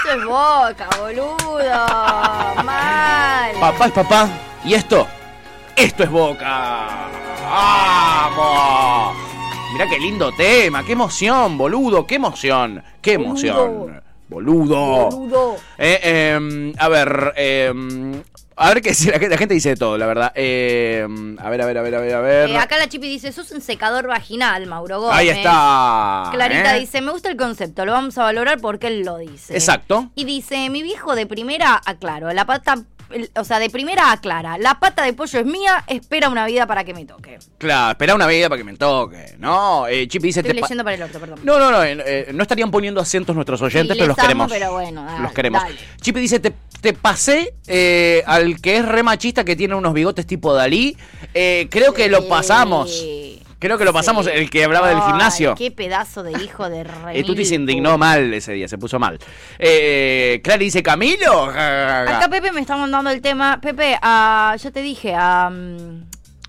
Esto 0.07 0.19
es 0.21 0.25
boca, 0.25 0.89
boludo. 1.01 1.59
Mal. 2.65 3.53
papá 3.59 3.87
es 3.87 3.93
papá. 3.93 4.29
Y 4.65 4.75
esto, 4.75 5.05
esto 5.75 6.05
es 6.05 6.11
boca. 6.11 7.09
¡Vamos! 7.43 9.26
Mirá 9.73 9.89
qué 9.91 9.99
lindo 9.99 10.33
tema, 10.33 10.85
qué 10.85 10.93
emoción, 10.93 11.59
boludo, 11.59 12.07
qué 12.07 12.15
emoción, 12.15 12.83
qué 13.03 13.15
emoción. 13.15 14.01
Boludo. 14.29 15.11
Boludo. 15.11 15.57
Eh, 15.79 16.01
eh, 16.03 16.73
a 16.79 16.89
ver, 16.89 17.33
eh, 17.37 17.73
a 18.57 18.69
ver 18.71 18.81
qué 18.83 18.89
dice 18.91 19.11
la, 19.11 19.19
gente- 19.19 19.29
la 19.29 19.37
gente 19.39 19.55
dice 19.55 19.69
de 19.71 19.77
todo, 19.77 19.99
la 19.99 20.07
verdad. 20.07 20.33
Eh, 20.35 21.07
a 21.39 21.51
ver, 21.51 21.61
a 21.63 21.67
ver, 21.67 21.79
a 21.79 21.83
ver, 21.83 21.95
a 21.95 22.01
ver, 22.01 22.15
a 22.15 22.21
ver. 22.21 22.51
Eh, 22.51 22.57
acá 22.57 22.79
la 22.79 22.89
chipi 22.89 23.09
dice, 23.09 23.31
sos 23.33 23.51
un 23.53 23.61
secador 23.61 24.07
vaginal, 24.07 24.67
Mauro 24.67 25.01
Gómez. 25.01 25.17
Ahí 25.17 25.29
está. 25.29 26.31
Clarita 26.33 26.77
¿eh? 26.77 26.81
dice, 26.81 27.01
me 27.03 27.13
gusta 27.13 27.29
el 27.29 27.37
concepto, 27.37 27.85
lo 27.85 27.93
vamos 27.93 28.17
a 28.19 28.23
valorar 28.23 28.61
porque 28.61 28.87
él 28.89 29.03
lo 29.05 29.19
dice. 29.19 29.55
Exacto. 29.55 30.11
Y 30.15 30.25
dice, 30.25 30.71
mi 30.71 30.83
viejo 30.83 31.15
de 31.15 31.27
primera 31.27 31.81
aclaro, 31.85 32.33
la 32.33 32.47
pata, 32.47 32.77
o 33.37 33.45
sea, 33.45 33.59
de 33.59 33.71
primera 33.71 34.13
aclara, 34.13 34.59
la 34.59 34.79
pata 34.79 35.05
de 35.05 35.13
pollo 35.13 35.39
es 35.41 35.47
mía, 35.47 35.85
espera 35.87 36.29
una 36.29 36.47
vida 36.47 36.67
para 36.67 36.85
que 36.85 36.93
me 36.95 37.05
toque. 37.05 37.39
Claro, 37.59 37.93
espera 37.93 38.15
una 38.15 38.27
vida 38.27 38.49
para 38.49 38.59
que 38.59 38.65
me 38.65 38.77
toque. 38.77 39.35
No, 39.39 39.87
eh, 39.87 40.09
Chipi 40.09 40.29
dice... 40.29 40.41
Estoy 40.41 40.55
te 40.55 40.61
leyendo 40.61 40.85
para 40.85 40.97
el 40.97 41.03
orto, 41.03 41.19
perdón. 41.21 41.41
No, 41.43 41.59
no, 41.59 41.71
no, 41.71 41.83
eh, 41.83 41.97
eh, 42.05 42.31
no 42.33 42.43
estarían 42.43 42.71
poniendo 42.71 43.01
acentos 43.01 43.35
nuestros 43.35 43.61
oyentes, 43.63 43.95
Sí, 43.95 43.99
pero 44.01 44.09
los 44.09 44.19
amo, 44.19 44.27
queremos. 44.27 44.53
pero 44.53 44.73
bueno, 44.73 45.05
dale, 45.05 45.23
los 45.23 45.33
queremos. 45.33 45.63
dale. 45.63 45.77
Chipi 46.01 46.21
dice, 46.21 46.41
te, 46.41 46.53
te 46.81 46.93
pasé 46.93 47.55
eh, 47.67 48.23
al 48.27 48.61
que 48.61 48.77
es 48.79 48.85
re 48.87 49.03
machista, 49.03 49.45
que 49.45 49.57
tiene 49.57 49.75
unos 49.75 49.93
bigotes 49.95 50.27
tipo 50.27 50.53
Dalí. 50.53 50.97
Eh, 51.35 51.69
creo 51.71 51.93
que 51.95 52.09
lo 52.09 52.27
pasamos. 52.29 53.05
Creo 53.59 53.79
que 53.79 53.85
lo 53.85 53.93
pasamos, 53.93 54.27
Sí. 54.27 54.33
el 54.35 54.51
que 54.51 54.65
hablaba 54.65 54.89
del 54.89 55.01
gimnasio. 55.01 55.55
Qué 55.55 55.71
pedazo 55.71 56.23
de 56.23 56.33
hijo 56.43 56.69
de 56.69 56.85
re. 56.85 57.19
Eh, 57.19 57.25
Tuti 57.25 57.45
se 57.45 57.55
indignó 57.55 57.97
mal 57.97 58.33
ese 58.35 58.53
día, 58.53 58.69
se 58.69 58.77
puso 58.79 58.99
mal. 58.99 59.19
Eh, 59.59 60.41
Clara 60.45 60.59
dice, 60.59 60.83
¿Camilo? 60.83 61.45
Acá 61.51 62.29
Pepe 62.31 62.53
me 62.53 62.61
está 62.61 62.77
mandando 62.77 63.11
el 63.11 63.21
tema. 63.23 63.59
Pepe, 63.61 63.99
a, 64.03 64.55
ya 64.59 64.71
te 64.71 64.83
dije, 64.83 65.15
a, 65.17 65.49
mm, 65.51 66.05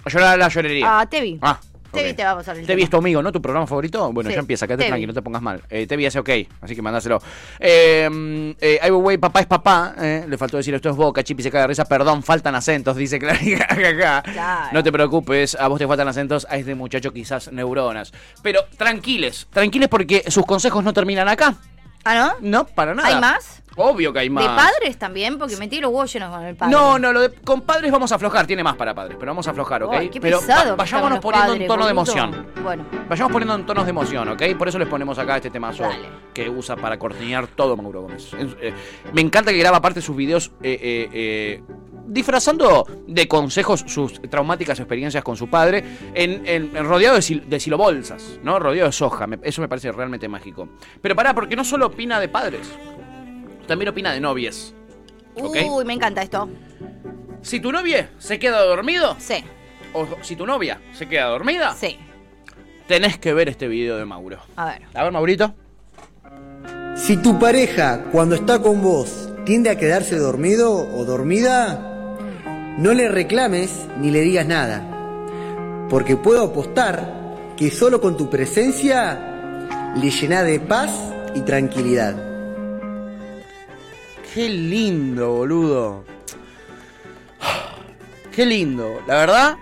Llorar 0.09 0.37
la 0.37 0.47
llorería. 0.49 0.99
a 0.99 1.05
Tevi. 1.05 1.39
Ah, 1.41 1.59
Tevi 1.97 2.09
ok. 2.11 2.15
te 2.15 2.23
va 2.23 2.31
a 2.31 2.51
el 2.53 2.65
Tevi 2.65 2.83
es 2.83 2.89
tu 2.89 2.97
amigo, 2.97 3.21
¿no? 3.21 3.31
¿Tu 3.31 3.41
programa 3.41 3.67
favorito? 3.67 4.11
Bueno, 4.11 4.29
Sí, 4.29 4.35
ya 4.35 4.39
empieza, 4.39 4.67
quédate 4.67 4.85
tranquilo, 4.87 5.11
no 5.11 5.13
te 5.13 5.21
pongas 5.21 5.41
mal. 5.41 5.61
Eh, 5.69 5.85
Tevi 5.87 6.05
hace 6.05 6.19
ok, 6.19 6.29
así 6.61 6.75
que 6.75 6.81
mandáselo. 6.81 7.21
Eh, 7.59 8.55
eh, 8.59 8.79
Ai 8.81 8.91
Weiwei, 8.91 9.17
papá 9.17 9.39
es 9.41 9.45
papá. 9.47 9.95
eh, 9.99 10.25
le 10.27 10.37
faltó 10.37 10.57
decir 10.57 10.73
esto 10.73 10.89
es 10.89 10.95
boca, 10.95 11.23
Chipi 11.23 11.43
se 11.43 11.51
cae 11.51 11.61
de 11.61 11.67
risa. 11.67 11.85
Perdón, 11.85 12.23
faltan 12.23 12.55
acentos, 12.55 12.95
dice 12.95 13.19
Clara. 13.19 13.37
Claro. 13.97 14.69
No 14.73 14.83
te 14.83 14.91
preocupes, 14.91 15.55
a 15.55 15.67
vos 15.67 15.79
te 15.79 15.87
faltan 15.87 16.07
acentos, 16.07 16.45
a 16.49 16.57
este 16.57 16.75
muchacho 16.75 17.11
quizás 17.11 17.51
neuronas. 17.51 18.11
Pero 18.41 18.61
tranquiles, 18.77 19.47
tranquiles 19.51 19.87
porque 19.89 20.23
sus 20.27 20.45
consejos 20.45 20.83
no 20.83 20.93
terminan 20.93 21.27
acá. 21.27 21.55
¿Ah, 22.03 22.33
no? 22.41 22.49
No, 22.49 22.65
para 22.67 22.93
nada. 22.93 23.07
¿Hay 23.09 23.19
más? 23.19 23.61
Obvio 23.77 24.11
que 24.11 24.19
hay 24.19 24.29
más. 24.29 24.43
¿De 24.43 24.49
padres 24.55 24.97
también? 24.97 25.37
Porque 25.37 25.55
me 25.55 25.67
tiro 25.67 25.89
huevos 25.89 26.11
llenos 26.11 26.35
con 26.35 26.43
el 26.43 26.55
padre. 26.55 26.71
No, 26.73 26.97
no, 26.99 27.13
lo 27.13 27.21
de 27.21 27.29
con 27.33 27.61
padres 27.61 27.91
vamos 27.91 28.11
a 28.11 28.15
aflojar, 28.15 28.45
tiene 28.47 28.63
más 28.63 28.75
para 28.75 28.93
padres, 28.95 29.15
pero 29.19 29.29
vamos 29.31 29.47
a 29.47 29.51
aflojar, 29.51 29.83
¿ok? 29.83 29.93
Ay, 29.93 30.09
qué 30.09 30.19
pero 30.19 30.39
va- 30.41 30.75
vayámonos 30.75 31.17
los 31.17 31.19
poniendo 31.21 31.47
padres, 31.49 31.61
en 31.61 31.67
tono 31.67 31.85
de 31.85 31.91
emoción. 31.91 32.47
Bueno, 32.63 32.85
Vayamos 33.07 33.31
poniendo 33.31 33.55
en 33.55 33.65
tonos 33.65 33.85
de 33.85 33.91
emoción, 33.91 34.27
¿ok? 34.29 34.43
Por 34.57 34.67
eso 34.67 34.79
les 34.79 34.87
ponemos 34.87 35.17
acá 35.19 35.37
este 35.37 35.49
temazo 35.49 35.83
Dale. 35.83 36.09
que 36.33 36.49
usa 36.49 36.75
para 36.75 36.97
cortinear 36.99 37.47
todo 37.47 37.77
Mauro 37.77 38.01
Gómez. 38.01 38.31
Eh, 38.37 38.73
me 39.13 39.21
encanta 39.21 39.51
que 39.51 39.57
graba 39.59 39.77
aparte 39.77 40.01
sus 40.01 40.15
videos 40.15 40.51
eh, 40.61 40.77
eh, 40.81 41.09
eh, 41.13 41.63
disfrazando 42.07 42.85
de 43.07 43.27
consejos 43.27 43.83
sus 43.87 44.21
traumáticas 44.29 44.79
experiencias 44.79 45.23
con 45.23 45.35
su 45.37 45.49
padre, 45.49 45.83
en, 46.13 46.45
en- 46.45 46.75
en 46.75 46.85
rodeado 46.85 47.15
de, 47.15 47.21
sil- 47.21 47.45
de 47.45 47.59
silobolsas, 47.59 48.39
¿no? 48.43 48.59
Rodeado 48.59 48.87
de 48.87 48.93
soja. 48.93 49.27
Me- 49.27 49.39
eso 49.43 49.61
me 49.61 49.67
parece 49.67 49.91
realmente 49.91 50.27
mágico. 50.27 50.67
Pero 51.01 51.15
pará, 51.15 51.33
porque 51.33 51.55
no 51.55 51.63
solo 51.63 51.87
opina 51.87 52.19
de 52.19 52.27
padres, 52.29 52.69
también 53.67 53.89
opina 53.89 54.11
de 54.13 54.19
novias. 54.19 54.73
¿ok? 55.35 55.57
Uy, 55.69 55.85
me 55.85 55.93
encanta 55.93 56.21
esto. 56.21 56.49
Si 57.41 57.59
tu 57.59 57.71
novia 57.71 58.09
se 58.17 58.39
queda 58.39 58.61
dormido, 58.63 59.15
Sí, 59.19 59.35
o 59.93 60.07
si 60.21 60.35
tu 60.35 60.45
novia 60.45 60.81
se 60.93 61.07
queda 61.07 61.25
dormida, 61.25 61.73
sí. 61.75 61.97
tenés 62.87 63.17
que 63.19 63.33
ver 63.33 63.47
este 63.49 63.67
video 63.67 63.97
de 63.97 64.05
Mauro. 64.05 64.39
A 64.55 64.65
ver. 64.65 64.81
A 64.93 65.03
ver, 65.03 65.11
Maurito. 65.11 65.53
Si 66.95 67.17
tu 67.17 67.37
pareja, 67.37 68.05
cuando 68.11 68.35
está 68.35 68.59
con 68.61 68.81
vos, 68.81 69.29
tiende 69.45 69.69
a 69.69 69.77
quedarse 69.77 70.17
dormido 70.17 70.73
o 70.73 71.05
dormida, 71.05 72.15
no 72.79 72.93
le 72.93 73.07
reclames 73.07 73.85
ni 73.99 74.09
le 74.09 74.21
digas 74.21 74.47
nada. 74.47 74.83
Porque 75.89 76.17
puedo 76.17 76.43
apostar 76.43 77.53
que 77.55 77.69
solo 77.71 78.01
con 78.01 78.17
tu 78.17 78.29
presencia 78.29 79.93
le 79.95 80.09
llena 80.09 80.43
de 80.43 80.59
paz 80.59 80.91
y 81.35 81.41
tranquilidad. 81.41 82.15
Qué 84.37 84.49
lindo, 84.49 85.31
boludo. 85.33 86.03
Qué 88.31 88.45
lindo. 88.45 89.01
La 89.07 89.15
verdad, 89.15 89.55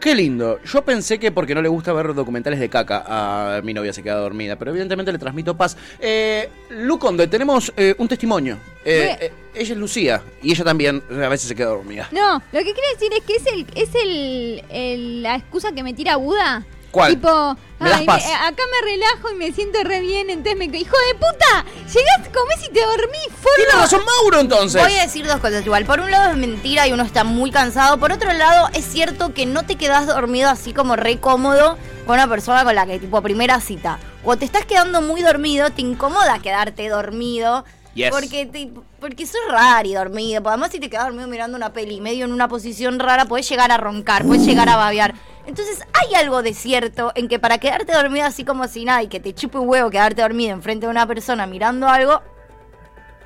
qué 0.00 0.14
lindo. 0.14 0.60
Yo 0.62 0.84
pensé 0.84 1.18
que 1.18 1.32
porque 1.32 1.52
no 1.52 1.60
le 1.60 1.68
gusta 1.68 1.92
ver 1.92 2.14
documentales 2.14 2.60
de 2.60 2.68
caca 2.68 3.02
a 3.08 3.60
mi 3.62 3.74
novia 3.74 3.92
se 3.92 4.04
queda 4.04 4.14
dormida, 4.14 4.54
pero 4.54 4.70
evidentemente 4.70 5.10
le 5.10 5.18
transmito 5.18 5.56
paz. 5.56 5.76
Eh, 5.98 6.48
Luconde, 6.70 7.26
tenemos 7.26 7.72
eh, 7.76 7.96
un 7.98 8.06
testimonio. 8.06 8.56
Eh, 8.84 9.16
eh, 9.20 9.32
ella 9.52 9.72
es 9.72 9.78
Lucía 9.80 10.22
y 10.40 10.52
ella 10.52 10.62
también 10.62 11.02
a 11.10 11.28
veces 11.28 11.48
se 11.48 11.56
queda 11.56 11.70
dormida. 11.70 12.08
No, 12.12 12.34
lo 12.52 12.58
que 12.60 12.72
quiero 12.72 12.88
decir 12.92 13.12
es 13.18 13.24
que 13.24 13.34
es 13.34 13.46
el 13.52 13.66
es 13.74 13.94
el, 13.96 14.62
el- 14.70 15.22
la 15.24 15.34
excusa 15.34 15.72
que 15.72 15.82
me 15.82 15.92
tira 15.92 16.14
Buda. 16.14 16.64
¿Cuál? 16.94 17.14
Tipo, 17.16 17.56
Me 17.80 17.90
das 17.90 17.98
"Ay, 17.98 18.06
paz". 18.06 18.24
me- 18.24 18.34
acá 18.34 18.62
me 18.70 18.90
relajo 18.92 19.30
y 19.32 19.34
me 19.34 19.50
siento 19.52 19.82
re 19.82 19.98
bien, 20.00 20.30
entonces 20.30 20.56
me 20.56 20.64
hijo 20.78 20.96
de 21.08 21.14
puta, 21.16 21.64
llegás, 21.92 22.28
comés 22.32 22.68
y 22.68 22.72
te 22.72 22.80
dormís, 22.80 23.20
Tiene 23.56 23.70
forro. 23.72 23.80
razón 23.80 24.00
Mauro 24.04 24.38
entonces. 24.38 24.80
Voy 24.80 24.92
a 24.94 25.02
decir 25.02 25.26
dos 25.26 25.38
cosas 25.40 25.66
igual. 25.66 25.84
Por 25.84 25.98
un 25.98 26.10
lado 26.10 26.30
es 26.30 26.36
mentira 26.36 26.86
y 26.86 26.92
uno 26.92 27.02
está 27.02 27.24
muy 27.24 27.50
cansado. 27.50 27.98
Por 27.98 28.12
otro 28.12 28.32
lado, 28.32 28.68
es 28.74 28.84
cierto 28.84 29.34
que 29.34 29.44
no 29.44 29.64
te 29.66 29.74
quedas 29.74 30.06
dormido 30.06 30.48
así 30.48 30.72
como 30.72 30.94
re 30.94 31.18
cómodo 31.18 31.76
con 32.06 32.14
una 32.14 32.28
persona 32.28 32.62
con 32.62 32.76
la 32.76 32.86
que, 32.86 33.00
tipo, 33.00 33.20
primera 33.22 33.60
cita. 33.60 33.98
O 34.22 34.36
te 34.36 34.44
estás 34.44 34.64
quedando 34.64 35.02
muy 35.02 35.20
dormido, 35.22 35.70
te 35.70 35.82
incomoda 35.82 36.38
quedarte 36.38 36.88
dormido. 36.88 37.64
Yes. 37.94 38.10
Porque, 38.10 38.46
te, 38.46 38.70
porque 39.00 39.24
sos 39.26 39.40
raro 39.48 39.88
y 39.88 39.94
dormido. 39.94 40.42
Porque 40.42 40.52
Además, 40.54 40.70
si 40.72 40.80
te 40.80 40.90
quedas 40.90 41.04
dormido 41.04 41.28
mirando 41.28 41.56
una 41.56 41.72
peli 41.72 42.00
medio 42.00 42.24
en 42.24 42.32
una 42.32 42.48
posición 42.48 42.98
rara, 42.98 43.24
puedes 43.26 43.48
llegar 43.48 43.70
a 43.70 43.76
roncar, 43.76 44.24
puedes 44.24 44.44
llegar 44.44 44.68
a 44.68 44.76
babear. 44.76 45.14
Entonces, 45.46 45.80
hay 45.92 46.14
algo 46.14 46.42
de 46.42 46.54
cierto 46.54 47.12
en 47.14 47.28
que 47.28 47.38
para 47.38 47.58
quedarte 47.58 47.92
dormido 47.92 48.26
así 48.26 48.44
como 48.44 48.66
si 48.66 48.84
nada 48.84 49.02
y 49.02 49.08
que 49.08 49.20
te 49.20 49.34
chupe 49.34 49.58
un 49.58 49.68
huevo 49.68 49.90
quedarte 49.90 50.22
dormido 50.22 50.52
enfrente 50.52 50.86
de 50.86 50.90
una 50.90 51.06
persona 51.06 51.46
mirando 51.46 51.86
algo, 51.88 52.20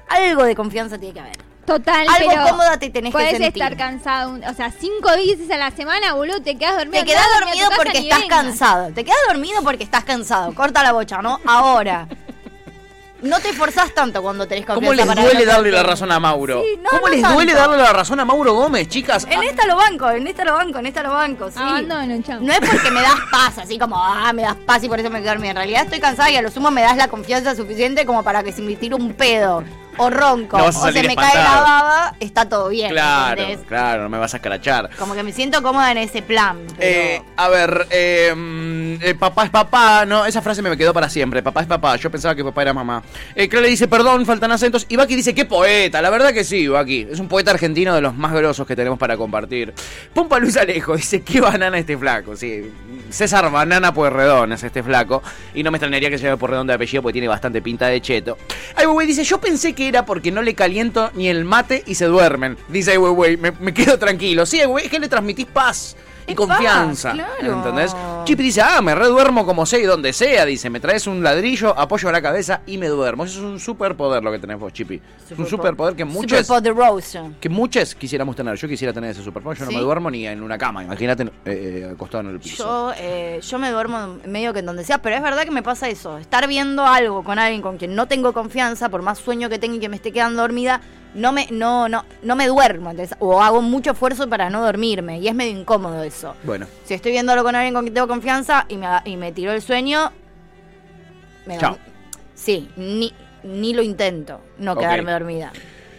algo 0.09 0.45
de 0.45 0.55
confianza 0.55 0.99
tiene 0.99 1.15
que 1.15 1.21
haber. 1.21 1.49
Total, 1.65 2.07
Algo 2.09 2.31
pero 2.31 2.43
cómoda 2.49 2.79
te 2.79 2.89
tenés 2.89 3.15
que 3.15 3.31
sentir. 3.31 3.63
estar 3.63 3.77
cansado, 3.77 4.39
o 4.51 4.55
sea, 4.55 4.71
cinco 4.73 5.11
veces 5.11 5.51
a 5.51 5.59
la 5.59 5.71
semana, 5.71 6.15
boludo, 6.15 6.41
te 6.41 6.57
quedas 6.57 6.79
dormido. 6.79 7.05
Te 7.05 7.11
quedas 7.11 7.27
dormido 7.39 7.69
porque 7.77 7.99
estás 7.99 8.21
vengas. 8.21 8.43
cansado. 8.43 8.91
Te 8.95 9.05
quedas 9.05 9.19
dormido 9.29 9.63
porque 9.63 9.85
estás 9.85 10.05
cansado. 10.05 10.55
Corta 10.55 10.83
la 10.83 10.93
bocha, 10.93 11.21
¿no? 11.21 11.39
Ahora. 11.47 12.09
No 13.21 13.41
te 13.41 13.49
esforzás 13.51 13.93
tanto 13.93 14.23
cuando 14.23 14.47
tenés 14.47 14.65
confianza 14.65 14.87
¿Cómo 14.87 14.93
les 14.95 15.07
para 15.07 15.23
duele 15.23 15.45
darle 15.45 15.73
la 15.73 15.83
razón 15.83 16.13
a 16.13 16.21
Mauro? 16.21 16.63
Sí, 16.63 16.79
no, 16.81 16.91
¿Cómo 16.91 17.03
no 17.03 17.09
les 17.09 17.21
tanto. 17.23 17.35
duele 17.37 17.53
darle 17.53 17.77
la 17.79 17.93
razón 17.93 18.21
a 18.21 18.25
Mauro 18.25 18.55
Gómez, 18.55 18.89
chicas? 18.89 19.27
En 19.29 19.43
esta 19.43 19.67
lo 19.67 19.75
banco, 19.77 20.09
en 20.11 20.27
esta 20.29 20.45
lo 20.45 20.53
banco, 20.55 20.79
en 20.79 20.87
esta 20.87 21.03
lo 21.03 21.11
banco, 21.11 21.51
sí. 21.51 21.59
Abandono, 21.59 22.23
chao. 22.23 22.39
No 22.41 22.53
es 22.53 22.61
porque 22.61 22.91
me 22.93 23.03
das 23.03 23.17
paz, 23.31 23.59
así 23.59 23.77
como, 23.79 23.97
ah, 23.97 24.33
me 24.33 24.43
das 24.43 24.55
paz 24.65 24.85
y 24.85 24.89
por 24.89 25.01
eso 25.01 25.11
me 25.11 25.19
quedo 25.21 25.31
dormida. 25.31 25.51
En 25.51 25.57
realidad 25.57 25.83
estoy 25.85 25.99
cansada 25.99 26.31
y 26.31 26.37
a 26.37 26.43
lo 26.43 26.51
sumo 26.51 26.71
me 26.71 26.83
das 26.83 26.97
la 26.97 27.09
confianza 27.09 27.57
suficiente 27.57 28.07
como 28.07 28.23
para 28.23 28.45
que 28.45 28.53
si 28.53 28.63
me 28.63 28.77
tiro 28.77 28.97
un 28.97 29.13
pedo 29.15 29.65
o 29.99 30.11
ronco 30.11 30.59
No 30.59 30.67
o 30.67 30.73
se 30.73 31.03
me 31.03 31.15
cae 31.15 31.35
la 31.35 31.61
baba, 31.61 32.15
está 32.21 32.49
todo 32.49 32.69
bien. 32.69 32.91
Claro, 32.91 33.41
¿entendés? 33.43 33.67
claro, 33.67 34.03
no 34.05 34.09
me 34.09 34.19
vas 34.19 34.35
a 34.35 34.39
escrachar. 34.39 34.91
Como 34.99 35.15
que 35.15 35.23
me 35.23 35.33
siento 35.33 35.63
cómoda 35.63 35.91
en 35.93 35.99
ese 35.99 36.23
plan. 36.23 36.59
Pero... 36.79 36.99
Eh, 37.01 37.23
a 37.37 37.49
ver, 37.49 37.87
eh, 37.91 38.35
mm, 38.35 39.03
eh, 39.03 39.15
papá 39.15 39.45
es 39.45 39.51
papá, 39.51 40.05
no, 40.07 40.25
esa 40.27 40.43
frase 40.43 40.63
me 40.63 40.77
quedó 40.77 40.93
para 40.93 41.09
siempre. 41.09 41.43
Papá 41.43 41.63
es 41.63 41.67
papá, 41.67 41.97
yo 41.97 42.11
pensaba 42.11 42.35
que 42.35 42.45
papá 42.45 42.63
era 42.63 42.73
mamá. 42.73 43.03
Eh, 43.35 43.49
Clara 43.49 43.65
le 43.65 43.71
dice, 43.71 43.89
perdón, 43.89 44.27
faltan 44.27 44.53
acentos. 44.53 44.87
Y 44.89 44.97
Baki 44.97 45.17
dice, 45.17 45.35
qué 45.35 45.45
poeta, 45.45 46.01
la 46.03 46.11
verdad 46.11 46.33
que 46.33 46.45
sí, 46.45 46.69
Baki. 46.69 47.09
Es 47.11 47.21
un 47.21 47.29
poeta 47.29 47.51
argentino 47.51 47.95
de 47.95 48.01
los 48.01 48.15
más 48.15 48.33
grosos 48.33 48.67
que 48.67 48.77
tenemos 48.77 48.99
para 48.99 49.17
compartir. 49.17 49.75
Pompa 50.15 50.39
Luis 50.39 50.57
Alejo 50.57 50.97
dice, 50.97 51.23
qué 51.23 51.41
banana 51.41 51.79
este 51.79 51.97
flaco, 51.97 52.37
sí. 52.37 52.71
César 53.11 53.51
Banana 53.51 53.93
Pueyrredón 53.93 54.53
es 54.53 54.63
este 54.63 54.83
flaco. 54.83 55.23
Y 55.55 55.63
no 55.63 55.71
me 55.71 55.79
extrañaría 55.79 56.11
que 56.11 56.19
se 56.19 56.25
llame 56.25 56.37
Pueyrredón 56.37 56.67
de 56.67 56.75
apellido 56.75 57.03
porque 57.03 57.15
tiene 57.15 57.29
bastante 57.29 57.63
pinta 57.63 57.87
de 57.87 58.01
cheto. 58.01 58.37
Ay, 58.75 58.87
güey, 58.87 59.07
dice, 59.07 59.25
yo 59.25 59.39
pensé 59.39 59.73
que 59.73 59.88
porque 60.07 60.31
no 60.31 60.43
le 60.43 60.55
caliento 60.55 61.11
ni 61.15 61.29
el 61.29 61.45
mate 61.45 61.83
y 61.87 61.95
se 61.95 62.07
duermen. 62.07 62.57
Dice, 62.69 62.97
güey, 62.97 63.13
güey, 63.13 63.37
me, 63.37 63.53
me 63.53 63.75
quedo 63.75 63.99
tranquilo. 63.99 64.47
Sí, 64.47 64.63
güey, 64.65 64.87
es 64.87 64.91
que 64.91 64.99
le 64.99 65.09
transmitís 65.09 65.47
paz 65.47 65.97
y 66.29 66.35
confianza. 66.35 67.13
claro. 67.13 67.53
¿Entendés? 67.55 67.97
Chip 68.25 68.39
dice, 68.39 68.61
ah, 68.61 68.81
me 68.83 68.95
reduermo 68.95 69.47
como 69.47 69.65
sé 69.65 69.81
y 69.81 69.85
donde 69.85 70.13
sea. 70.13 70.45
Dice, 70.45 70.69
me 70.71 70.81
traes 70.81 71.07
un 71.07 71.23
ladrillo, 71.23 71.79
apoyo 71.79 72.09
a 72.09 72.13
la 72.13 72.21
cabeza 72.21 72.61
y 72.67 72.79
me 72.79 72.89
duermo. 72.89 73.25
Eso 73.25 73.39
es 73.39 73.45
un 73.45 73.59
superpoder 73.59 74.23
lo 74.23 74.31
que 74.31 74.39
tenés 74.39 74.59
vos, 74.59 74.73
Chipi. 74.73 75.01
Es 75.31 75.39
un 75.39 75.47
superpoder 75.47 75.95
que 75.95 76.05
muchos 76.05 76.49
que 77.41 77.49
muchos 77.49 77.95
quisiéramos 77.95 78.37
tener. 78.37 78.55
Yo 78.57 78.69
quisiera 78.69 78.93
tener 78.93 79.11
ese 79.11 79.23
superpoder. 79.23 79.59
Yo 79.59 79.65
no 79.65 79.73
me 79.73 79.81
duermo 79.81 80.11
ni 80.11 80.27
en 80.27 80.43
una 80.43 80.59
cama. 80.59 80.85
Imagínate 80.85 81.31
eh, 81.45 81.89
acostado 81.93 82.25
en 82.25 82.35
el 82.35 82.41
piso. 82.41 82.65
Yo, 82.65 82.93
eh, 82.97 83.41
yo 83.43 83.59
me 83.59 83.71
duermo 83.71 84.19
medio 84.27 84.53
que 84.53 84.59
en 84.61 84.67
donde 84.67 84.85
sea, 84.85 85.01
pero 85.01 85.17
es 85.17 85.23
verdad 85.23 85.45
que 85.45 85.51
me 85.51 85.63
pasa 85.63 85.89
eso. 85.89 86.19
Estar 86.19 86.47
viendo 86.49 86.85
algo 86.85 87.25
con 87.25 87.39
alguien 87.39 87.63
con 87.63 87.79
quien 87.79 87.95
no 87.95 88.07
tengo 88.07 88.33
confianza, 88.33 88.89
por 88.89 89.03
más 89.03 89.19
sueño 89.19 89.49
que 89.49 89.59
tenga 89.59 89.77
y 89.77 89.81
que 89.81 89.89
me 89.89 89.97
esté 89.97 90.13
quedando 90.13 90.43
dormida, 90.43 90.81
no 91.15 91.33
me, 91.33 91.47
no, 91.51 91.89
no, 91.89 92.05
no 92.23 92.37
me 92.37 92.47
duermo. 92.47 92.91
¿entendés? 92.91 93.17
O 93.21 93.41
hago 93.43 93.63
mucho 93.63 93.93
esfuerzo 93.93 94.29
para 94.29 94.51
no 94.51 94.63
dormirme. 94.63 95.19
Y 95.19 95.29
es 95.29 95.35
medio 95.35 95.59
incómodo 95.59 96.03
eso. 96.03 96.35
Bueno, 96.45 96.67
Si 96.85 96.95
estoy 96.95 97.13
viendo 97.13 97.33
algo 97.33 97.45
con 97.45 97.55
alguien 97.55 97.75
con 97.75 97.85
quien 97.85 97.95
tengo 97.95 98.09
confianza 98.09 98.67
y 98.69 98.77
me, 98.77 98.87
y 99.05 99.17
me 99.17 99.33
tiró 99.33 99.53
el 99.53 99.63
sueño, 99.63 100.13
me 101.47 101.59
Chao. 101.59 101.79
Sí, 102.35 102.71
ni, 102.77 103.13
ni 103.43 103.75
lo 103.75 103.83
intento, 103.83 104.41
no 104.59 104.77
quedarme 104.77 105.13
dormida. 105.13 105.53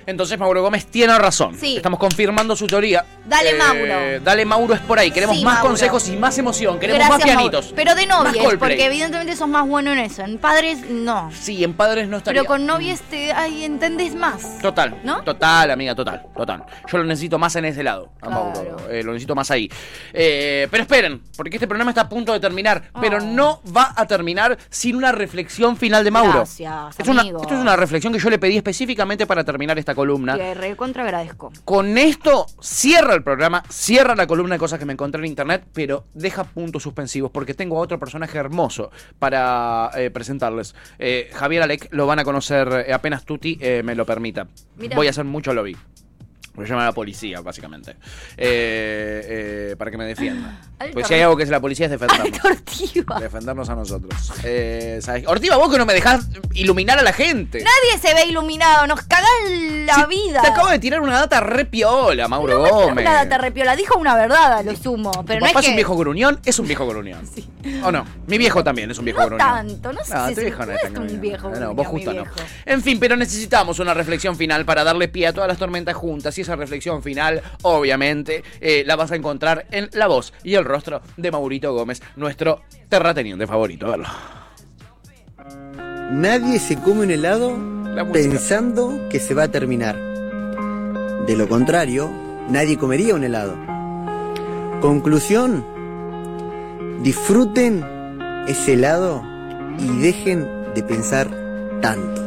Entonces 0.10 0.38
Mauro 0.40 0.62
Gómez 0.62 0.86
tiene 0.88 1.18
razón. 1.18 1.56
Sí. 1.60 1.78
Estamos 1.78 2.00
confirmando 2.00 2.56
su 2.56 2.68
teoría. 2.68 3.06
Dale, 3.26 3.52
Eh, 3.52 3.56
Mauro. 3.58 4.24
Dale 4.24 4.46
Mauro 4.46 4.74
es 4.74 4.80
por 4.82 5.00
ahí. 5.00 5.12
Queremos 5.12 5.38
Sí, 5.38 5.44
más 5.44 5.56
Mauro. 5.56 5.70
consejos 5.70 6.08
y 6.10 6.18
más 6.18 6.38
emoción. 6.38 6.80
Queremos 6.80 7.08
más 7.10 7.22
pianitos. 7.24 7.66
Mauro. 7.66 7.76
Pero 7.76 7.96
de 7.96 8.06
novias, 8.06 8.46
porque 8.60 8.86
evidentemente 8.86 9.36
sos 9.36 9.48
más 9.48 9.68
bueno 9.68 9.92
en 9.94 10.00
eso. 10.00 10.24
En 10.24 10.38
padres, 10.38 10.80
no. 10.90 11.32
Sí, 11.40 11.64
en 11.64 11.74
padres 11.74 12.08
no 12.08 12.18
estaría. 12.18 12.42
Pero 12.42 12.48
con 12.48 12.66
novias 12.66 13.02
te 13.10 13.32
ay, 13.32 13.64
entendés 13.64 14.16
más. 14.16 14.60
Total, 14.62 15.00
¿No? 15.04 15.22
Total, 15.24 15.72
amiga, 15.72 15.94
total, 15.96 16.24
total. 16.36 16.64
Yo 16.92 16.98
lo 16.98 17.04
necesito 17.04 17.38
más 17.38 17.56
en 17.56 17.66
ese 17.66 17.84
lado, 17.84 18.10
a 18.22 18.28
Claro. 18.28 18.44
Mauro. 18.54 18.78
eh, 18.90 19.04
lo 19.04 19.12
necesito 19.14 19.36
más 19.36 19.52
ahí. 19.52 19.70
Eh, 20.14 20.68
pero 20.72 20.84
esperen, 20.84 21.22
porque 21.38 21.58
este 21.58 21.68
programa 21.68 21.92
está 21.92 22.02
a 22.02 22.10
punto 22.10 22.34
de 22.34 22.40
terminar. 22.40 22.84
Pero 23.00 23.18
Oh. 23.18 23.22
no 23.22 23.62
va 23.76 23.94
a 23.96 24.06
terminar 24.08 24.58
sin 24.70 24.96
una 24.96 25.12
reflexión 25.12 25.78
final 25.78 26.04
de 26.04 26.12
Mauro. 26.12 26.34
Gracias, 26.34 27.00
Es 27.00 27.08
una- 27.08 27.22
esto 27.24 27.44
es 27.48 27.52
una 27.60 27.76
reflexión 27.76 28.12
que 28.14 28.20
yo 28.20 28.30
le 28.30 28.40
pedí 28.40 28.58
específicamente 28.58 29.26
para 29.28 29.44
terminar 29.44 29.78
esta 29.78 29.94
columna. 30.00 30.38
Te 30.38 30.54
recontra 30.54 31.04
agradezco. 31.04 31.52
Con 31.66 31.98
esto 31.98 32.46
cierra 32.62 33.14
el 33.16 33.22
programa, 33.22 33.64
cierra 33.70 34.16
la 34.16 34.28
columna 34.28 34.56
de 34.56 34.60
cosas 34.60 34.80
que 34.80 34.86
me 34.86 34.94
encontré 34.94 35.20
en 35.20 35.26
internet, 35.26 35.66
pero 35.74 36.06
deja 36.14 36.46
puntos 36.46 36.84
suspensivos 36.84 37.32
porque 37.32 37.54
tengo 37.54 37.78
a 37.78 37.82
otro 37.82 38.00
personaje 38.00 38.38
hermoso 38.38 38.92
para 39.20 39.92
eh, 39.98 40.10
presentarles. 40.10 40.74
Eh, 41.00 41.30
Javier 41.34 41.64
Alec 41.64 41.90
lo 41.92 42.08
van 42.08 42.20
a 42.20 42.24
conocer 42.24 42.86
eh, 42.88 42.94
apenas 42.94 43.26
Tuti 43.26 43.60
me 43.84 43.94
lo 43.94 44.06
permita. 44.06 44.48
Mira. 44.78 44.96
Voy 44.96 45.08
a 45.08 45.10
hacer 45.10 45.26
mucho 45.26 45.54
lobby. 45.54 45.76
Voy 46.60 46.66
a 46.66 46.70
llamar 46.70 46.84
a 46.84 46.88
la 46.90 46.94
policía, 46.94 47.40
básicamente. 47.40 47.92
Eh, 48.36 49.68
eh, 49.72 49.76
para 49.78 49.90
que 49.92 49.98
me 49.98 50.04
defienda. 50.06 50.60
Alto 50.78 50.94
Pues 50.94 51.08
si 51.08 51.14
hay 51.14 51.22
algo 51.22 51.38
que 51.38 51.44
es 51.44 51.50
la 51.50 51.62
policía 51.62 51.86
es 51.86 51.92
defendernos. 51.92 52.28
Alto 52.44 53.20
defendernos 53.22 53.70
a 53.70 53.76
nosotros. 53.76 54.34
Eh, 54.44 55.00
¿sabes? 55.02 55.26
Ortiva, 55.28 55.56
vos 55.56 55.72
que 55.72 55.78
no 55.78 55.86
me 55.86 55.94
dejás 55.94 56.28
iluminar 56.54 57.00
a 57.00 57.02
la 57.04 57.14
gente. 57.14 57.60
Nadie 57.64 57.98
se 58.02 58.14
ve 58.14 58.26
iluminado, 58.30 58.88
nos 58.88 59.02
cagás 59.04 59.30
la 59.86 59.96
Sí, 59.96 60.02
vida. 60.10 60.42
Te 60.42 60.48
acabo 60.50 60.70
de 60.70 60.80
tirar 60.80 61.00
una 61.02 61.14
data 61.18 61.40
re 61.40 61.64
piola, 61.66 62.28
Mauro 62.28 62.60
No, 62.60 62.66
no, 62.68 62.72
Gómez. 62.88 63.06
nada 63.06 63.28
te 63.28 63.38
repiola, 63.38 63.76
dijo 63.78 63.98
una 63.98 64.16
verdad 64.16 64.54
a 64.58 64.64
lo 64.64 64.76
sumo. 64.76 65.12
Pero 65.26 65.40
¿Tu 65.40 65.46
no 65.46 65.50
papá 65.52 65.60
es, 65.62 65.66
que... 65.66 65.70
un 65.72 65.76
viejo 65.78 65.96
gruñón? 65.98 66.40
Es 66.44 66.60
un 66.60 66.68
viejo 66.68 66.86
gruñón. 66.88 67.22
¿O 67.84 67.92
no? 67.92 68.06
Mi 68.28 68.38
viejo 68.38 68.64
también 68.64 68.92
es 68.92 69.00
un 69.00 69.06
viejo 69.06 69.22
No 69.22 69.28
gruñón. 69.28 69.48
tanto, 69.48 69.94
no 69.94 70.04
sé 70.04 70.14
si 70.30 70.36
tu 70.36 70.42
viejo 70.42 70.66
no 70.66 70.72
es 70.74 70.82
tan 70.82 70.90
un 70.90 70.94
gruñón. 71.06 71.22
viejo 71.22 71.48
No, 71.50 71.56
gruñón, 71.56 71.76
vos 71.76 71.88
mi 71.88 71.92
justo 71.94 72.14
no. 72.14 72.24
En 72.66 72.82
fin, 72.84 73.00
pero 73.00 73.16
necesitamos 73.16 73.80
una 73.80 73.94
reflexión 73.94 74.36
final 74.36 74.66
para 74.66 74.84
darle 74.84 75.08
pie 75.08 75.28
a 75.28 75.34
todas 75.34 75.48
las 75.48 75.58
tormentas 75.58 75.96
juntas. 75.96 76.38
Y 76.38 76.42
esa 76.50 76.56
reflexión 76.56 77.04
final, 77.04 77.42
obviamente, 77.62 78.44
eh, 78.60 78.84
la 78.86 78.96
vas 78.96 79.12
a 79.12 79.16
encontrar 79.16 79.68
en 79.72 79.90
la 79.94 80.08
voz 80.08 80.34
y 80.44 80.56
el 80.56 80.66
rostro 80.66 81.02
de 81.16 81.32
Maurito 81.32 81.74
Gómez, 81.74 82.02
nuestro 82.16 82.64
terrateniente 82.90 83.46
favorito. 83.46 83.86
A 83.86 83.90
verlo. 83.92 84.08
Nadie 86.12 86.60
se 86.60 86.78
come 86.78 87.02
un 87.02 87.12
helado 87.12 87.56
pensando 88.12 89.08
que 89.10 89.20
se 89.20 89.36
va 89.36 89.44
a 89.44 89.52
terminar. 89.52 89.96
De 91.28 91.36
lo 91.38 91.48
contrario, 91.48 92.10
nadie 92.50 92.78
comería 92.78 93.14
un 93.14 93.24
helado. 93.24 93.56
Conclusión, 94.82 95.64
disfruten 97.04 97.86
ese 98.48 98.74
helado 98.74 99.24
y 99.78 100.00
dejen 100.00 100.48
de 100.74 100.82
pensar 100.82 101.30
tanto. 101.82 102.19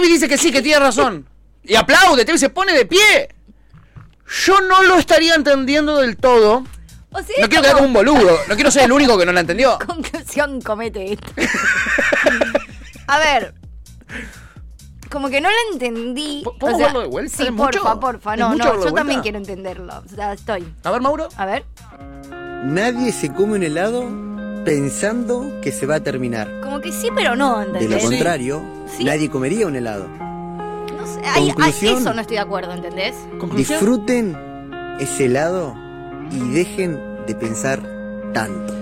Tevi 0.00 0.12
dice 0.12 0.28
que 0.28 0.38
sí, 0.38 0.50
que 0.52 0.62
tiene 0.62 0.78
razón. 0.80 1.28
Y 1.62 1.74
aplaude, 1.76 2.24
Tevi 2.24 2.38
se 2.38 2.48
pone 2.48 2.72
de 2.72 2.86
pie. 2.86 3.34
Yo 4.46 4.60
no 4.62 4.82
lo 4.84 4.96
estaría 4.96 5.34
entendiendo 5.34 5.98
del 5.98 6.16
todo. 6.16 6.64
O 7.12 7.22
sea, 7.22 7.36
No 7.40 7.48
quiero 7.48 7.62
quedar 7.62 7.74
como 7.74 7.86
un 7.88 7.92
boludo. 7.92 8.38
No 8.48 8.54
quiero 8.54 8.70
ser 8.70 8.84
el 8.84 8.92
único 8.92 9.18
que 9.18 9.26
no 9.26 9.32
la 9.32 9.40
entendió. 9.40 9.78
Conclusión, 9.86 10.60
comete 10.62 11.12
esto. 11.12 11.32
A 13.08 13.18
ver. 13.18 13.54
Como 15.10 15.28
que 15.28 15.40
no 15.40 15.48
la 15.48 15.56
entendí. 15.72 16.42
¿P- 16.44 16.50
puedo 16.60 16.78
verlo 16.78 17.00
de 17.00 17.06
vuelta? 17.08 17.36
Sí, 17.36 17.50
porfa, 17.50 17.98
porfa. 17.98 18.34
¿Es 18.34 18.40
No, 18.40 18.54
no, 18.54 18.84
yo 18.84 18.92
también 18.92 19.20
quiero 19.22 19.38
entenderlo. 19.38 20.02
O 20.06 20.08
sea, 20.08 20.32
estoy. 20.32 20.72
A 20.84 20.90
ver, 20.92 21.00
Mauro. 21.00 21.28
A 21.36 21.46
ver. 21.46 21.64
Nadie 22.64 23.10
se 23.12 23.32
come 23.32 23.54
un 23.54 23.62
helado 23.64 24.08
pensando 24.64 25.60
que 25.62 25.72
se 25.72 25.86
va 25.86 25.96
a 25.96 26.00
terminar. 26.00 26.60
Como 26.62 26.80
que 26.80 26.92
sí, 26.92 27.08
pero 27.14 27.34
no, 27.34 27.58
De 27.58 27.66
lo 27.66 27.74
¿entendés? 27.80 28.04
contrario, 28.04 28.62
Sí. 28.96 29.04
nadie 29.04 29.30
comería 29.30 29.66
un 29.66 29.76
helado. 29.76 30.08
No 30.08 31.06
sé, 31.06 31.92
eso 31.92 32.12
no 32.14 32.20
estoy 32.20 32.36
de 32.36 32.42
acuerdo, 32.42 32.72
¿entendés? 32.72 33.14
Conclusión. 33.38 33.78
Disfruten 33.78 34.36
ese 35.00 35.26
helado 35.26 35.74
y 36.30 36.38
dejen 36.50 37.00
de 37.26 37.34
pensar 37.34 37.80
tanto. 38.32 38.74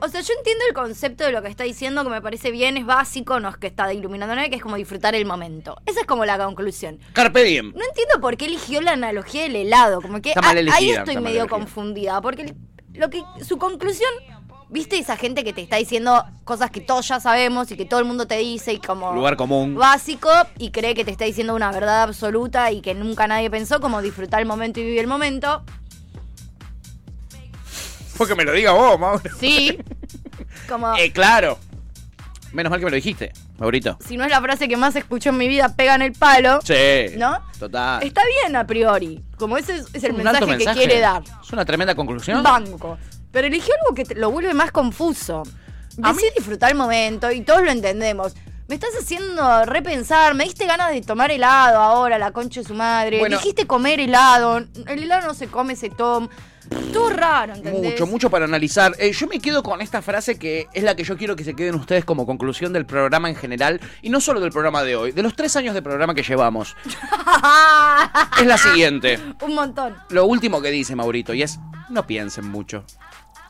O 0.00 0.08
sea, 0.08 0.20
yo 0.20 0.34
entiendo 0.36 0.64
el 0.68 0.74
concepto 0.74 1.22
de 1.24 1.30
lo 1.30 1.42
que 1.42 1.48
está 1.48 1.62
diciendo, 1.62 2.02
que 2.02 2.10
me 2.10 2.20
parece 2.20 2.50
bien, 2.50 2.76
es 2.76 2.84
básico, 2.84 3.38
no 3.38 3.48
es 3.48 3.56
que 3.56 3.68
está 3.68 3.92
iluminando 3.94 4.34
nada, 4.34 4.48
que 4.48 4.56
es 4.56 4.62
como 4.62 4.74
disfrutar 4.76 5.14
el 5.14 5.24
momento. 5.24 5.76
Esa 5.86 6.00
es 6.00 6.06
como 6.06 6.24
la 6.24 6.38
conclusión. 6.44 6.98
Carpe 7.12 7.44
diem. 7.44 7.66
No 7.72 7.84
entiendo 7.88 8.20
por 8.20 8.36
qué 8.36 8.46
eligió 8.46 8.80
la 8.80 8.92
analogía 8.92 9.42
del 9.44 9.54
helado, 9.56 10.00
como 10.02 10.20
que 10.20 10.30
Está 10.30 10.42
mal 10.42 10.56
a- 10.56 10.60
elegida, 10.60 10.76
ahí 10.78 10.90
estoy 10.90 11.14
medio 11.16 11.28
elegida. 11.42 11.46
confundida, 11.48 12.20
porque 12.20 12.52
lo 12.94 13.10
que 13.10 13.22
su 13.44 13.58
conclusión, 13.58 14.10
¿viste 14.72 14.98
esa 14.98 15.16
gente 15.16 15.44
que 15.44 15.52
te 15.52 15.60
está 15.60 15.76
diciendo 15.76 16.24
cosas 16.44 16.70
que 16.70 16.80
todos 16.80 17.06
ya 17.06 17.20
sabemos 17.20 17.70
y 17.70 17.76
que 17.76 17.84
todo 17.84 18.00
el 18.00 18.06
mundo 18.06 18.26
te 18.26 18.38
dice 18.38 18.72
y 18.72 18.78
como 18.78 19.12
Lugar 19.12 19.36
común. 19.36 19.74
básico 19.74 20.30
y 20.58 20.70
cree 20.70 20.94
que 20.94 21.04
te 21.04 21.10
está 21.10 21.24
diciendo 21.26 21.54
una 21.54 21.70
verdad 21.70 22.02
absoluta 22.02 22.70
y 22.72 22.80
que 22.80 22.94
nunca 22.94 23.26
nadie 23.26 23.50
pensó 23.50 23.80
como 23.80 24.00
disfrutar 24.02 24.40
el 24.40 24.46
momento 24.46 24.80
y 24.80 24.84
vivir 24.84 25.00
el 25.00 25.06
momento? 25.06 25.62
Porque 28.16 28.34
me 28.34 28.44
lo 28.44 28.52
diga 28.52 28.72
vos, 28.72 28.98
Mauro. 28.98 29.22
Sí. 29.38 29.78
Como 30.68 30.94
Eh, 30.96 31.12
claro. 31.12 31.58
Menos 32.52 32.70
mal 32.70 32.78
que 32.78 32.84
me 32.84 32.90
lo 32.90 32.96
dijiste, 32.96 33.32
Maurito. 33.58 33.96
si 34.06 34.16
no 34.18 34.24
es 34.24 34.30
la 34.30 34.40
frase 34.42 34.68
que 34.68 34.76
más 34.76 34.94
escucho 34.94 35.30
en 35.30 35.38
mi 35.38 35.48
vida, 35.48 35.74
pega 35.74 35.94
en 35.94 36.02
el 36.02 36.12
palo. 36.12 36.60
Sí. 36.62 37.16
¿No? 37.16 37.38
Total. 37.58 38.02
Está 38.02 38.20
bien 38.42 38.54
a 38.56 38.66
priori, 38.66 39.22
como 39.38 39.56
ese 39.56 39.76
es, 39.76 39.86
es 39.94 40.04
el 40.04 40.12
Un 40.12 40.26
alto 40.26 40.46
mensaje, 40.46 40.78
que 40.78 40.86
quiere 40.86 41.00
dar. 41.00 41.22
Es 41.42 41.50
una 41.50 41.64
tremenda 41.64 41.94
conclusión. 41.94 42.42
Banco. 42.42 42.98
Pero 43.32 43.46
eligió 43.48 43.74
algo 43.82 43.94
que 43.94 44.04
te- 44.04 44.14
lo 44.14 44.30
vuelve 44.30 44.54
más 44.54 44.70
confuso. 44.70 45.42
Decí 45.96 46.24
disfrutar 46.36 46.70
el 46.70 46.76
momento 46.76 47.30
y 47.32 47.40
todos 47.42 47.62
lo 47.62 47.70
entendemos. 47.70 48.34
Me 48.68 48.76
estás 48.76 48.90
haciendo 48.98 49.64
repensar, 49.66 50.34
me 50.34 50.44
diste 50.44 50.64
ganas 50.64 50.90
de 50.92 51.02
tomar 51.02 51.30
helado 51.30 51.78
ahora, 51.78 52.16
la 52.18 52.30
concha 52.30 52.60
de 52.60 52.66
su 52.66 52.74
madre. 52.74 53.18
Bueno. 53.18 53.36
Dijiste 53.36 53.66
comer 53.66 54.00
helado. 54.00 54.58
El 54.86 55.02
helado 55.02 55.26
no 55.26 55.34
se 55.34 55.48
come, 55.48 55.76
se 55.76 55.90
toma. 55.90 56.28
Todo 56.92 57.10
raro, 57.10 57.54
¿entendés? 57.54 57.92
Mucho, 57.92 58.06
mucho 58.06 58.30
para 58.30 58.46
analizar. 58.46 58.94
Eh, 58.98 59.12
yo 59.12 59.26
me 59.26 59.40
quedo 59.40 59.62
con 59.62 59.82
esta 59.82 60.00
frase 60.00 60.38
que 60.38 60.68
es 60.72 60.82
la 60.84 60.94
que 60.94 61.04
yo 61.04 61.18
quiero 61.18 61.36
que 61.36 61.44
se 61.44 61.54
queden 61.54 61.74
ustedes 61.74 62.04
como 62.06 62.24
conclusión 62.24 62.72
del 62.72 62.86
programa 62.86 63.28
en 63.28 63.36
general. 63.36 63.78
Y 64.00 64.08
no 64.08 64.20
solo 64.20 64.40
del 64.40 64.52
programa 64.52 64.82
de 64.82 64.96
hoy, 64.96 65.12
de 65.12 65.22
los 65.22 65.34
tres 65.36 65.54
años 65.56 65.74
de 65.74 65.82
programa 65.82 66.14
que 66.14 66.22
llevamos. 66.22 66.74
es 68.40 68.46
la 68.46 68.56
siguiente. 68.56 69.18
Un 69.42 69.54
montón. 69.54 69.96
Lo 70.10 70.24
último 70.26 70.62
que 70.62 70.70
dice 70.70 70.96
Maurito, 70.96 71.34
y 71.34 71.42
es, 71.42 71.58
no 71.90 72.06
piensen 72.06 72.46
mucho. 72.48 72.84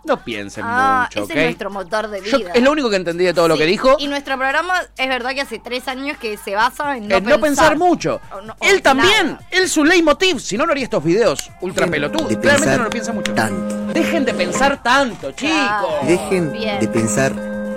No 0.04 0.23
piensen 0.25 0.64
Ah, 0.66 1.06
mucho, 1.09 1.25
ese 1.25 1.32
¿ok? 1.32 1.38
es 1.38 1.44
nuestro 1.44 1.71
motor 1.71 2.09
de 2.09 2.23
Yo- 2.28 2.38
vida. 2.38 2.50
es 2.54 2.62
lo 2.62 2.73
único 2.73 2.91
que 2.91 2.97
entendí 2.97 3.25
de 3.25 3.32
todo 3.32 3.47
lo 3.47 3.54
Sí, 3.54 3.60
que 3.60 3.67
dijo. 3.67 3.97
Y 4.00 4.08
nuestro 4.08 4.36
programa 4.36 4.75
es 4.97 5.08
verdad 5.08 5.32
que 5.32 5.43
hace 5.43 5.60
tres 5.60 5.86
años 5.86 6.17
que 6.19 6.36
se 6.36 6.54
basa 6.56 6.97
en 6.97 7.06
no, 7.06 7.17
en 7.19 7.25
no 7.25 7.41
pensar 7.41 7.76
mucho. 7.78 8.21
O 8.32 8.41
no- 8.41 8.52
o 8.58 8.65
él 8.65 8.82
también, 8.82 9.26
nada. 9.34 9.47
él 9.52 9.69
su 9.69 9.84
leitmotiv, 9.84 10.41
si 10.41 10.56
no 10.58 10.67
no 10.67 10.73
haría 10.73 10.84
estos 10.84 11.04
videos 11.04 11.50
ultra 11.60 11.86
pelotudos. 11.86 12.26
Claramente 12.26 12.49
pensar 12.65 12.78
no 12.78 12.84
lo 12.84 12.91
piensa 12.91 13.12
mucho. 13.12 13.32
tanto. 13.34 13.93
Dejen 13.93 14.25
de 14.25 14.34
pensar 14.34 14.82
tanto, 14.82 15.30
chicos. 15.32 15.54
Claro. 15.56 15.88
Dejen 16.04 16.52
Bien. 16.52 16.80
de 16.80 16.88
pensar 16.88 17.32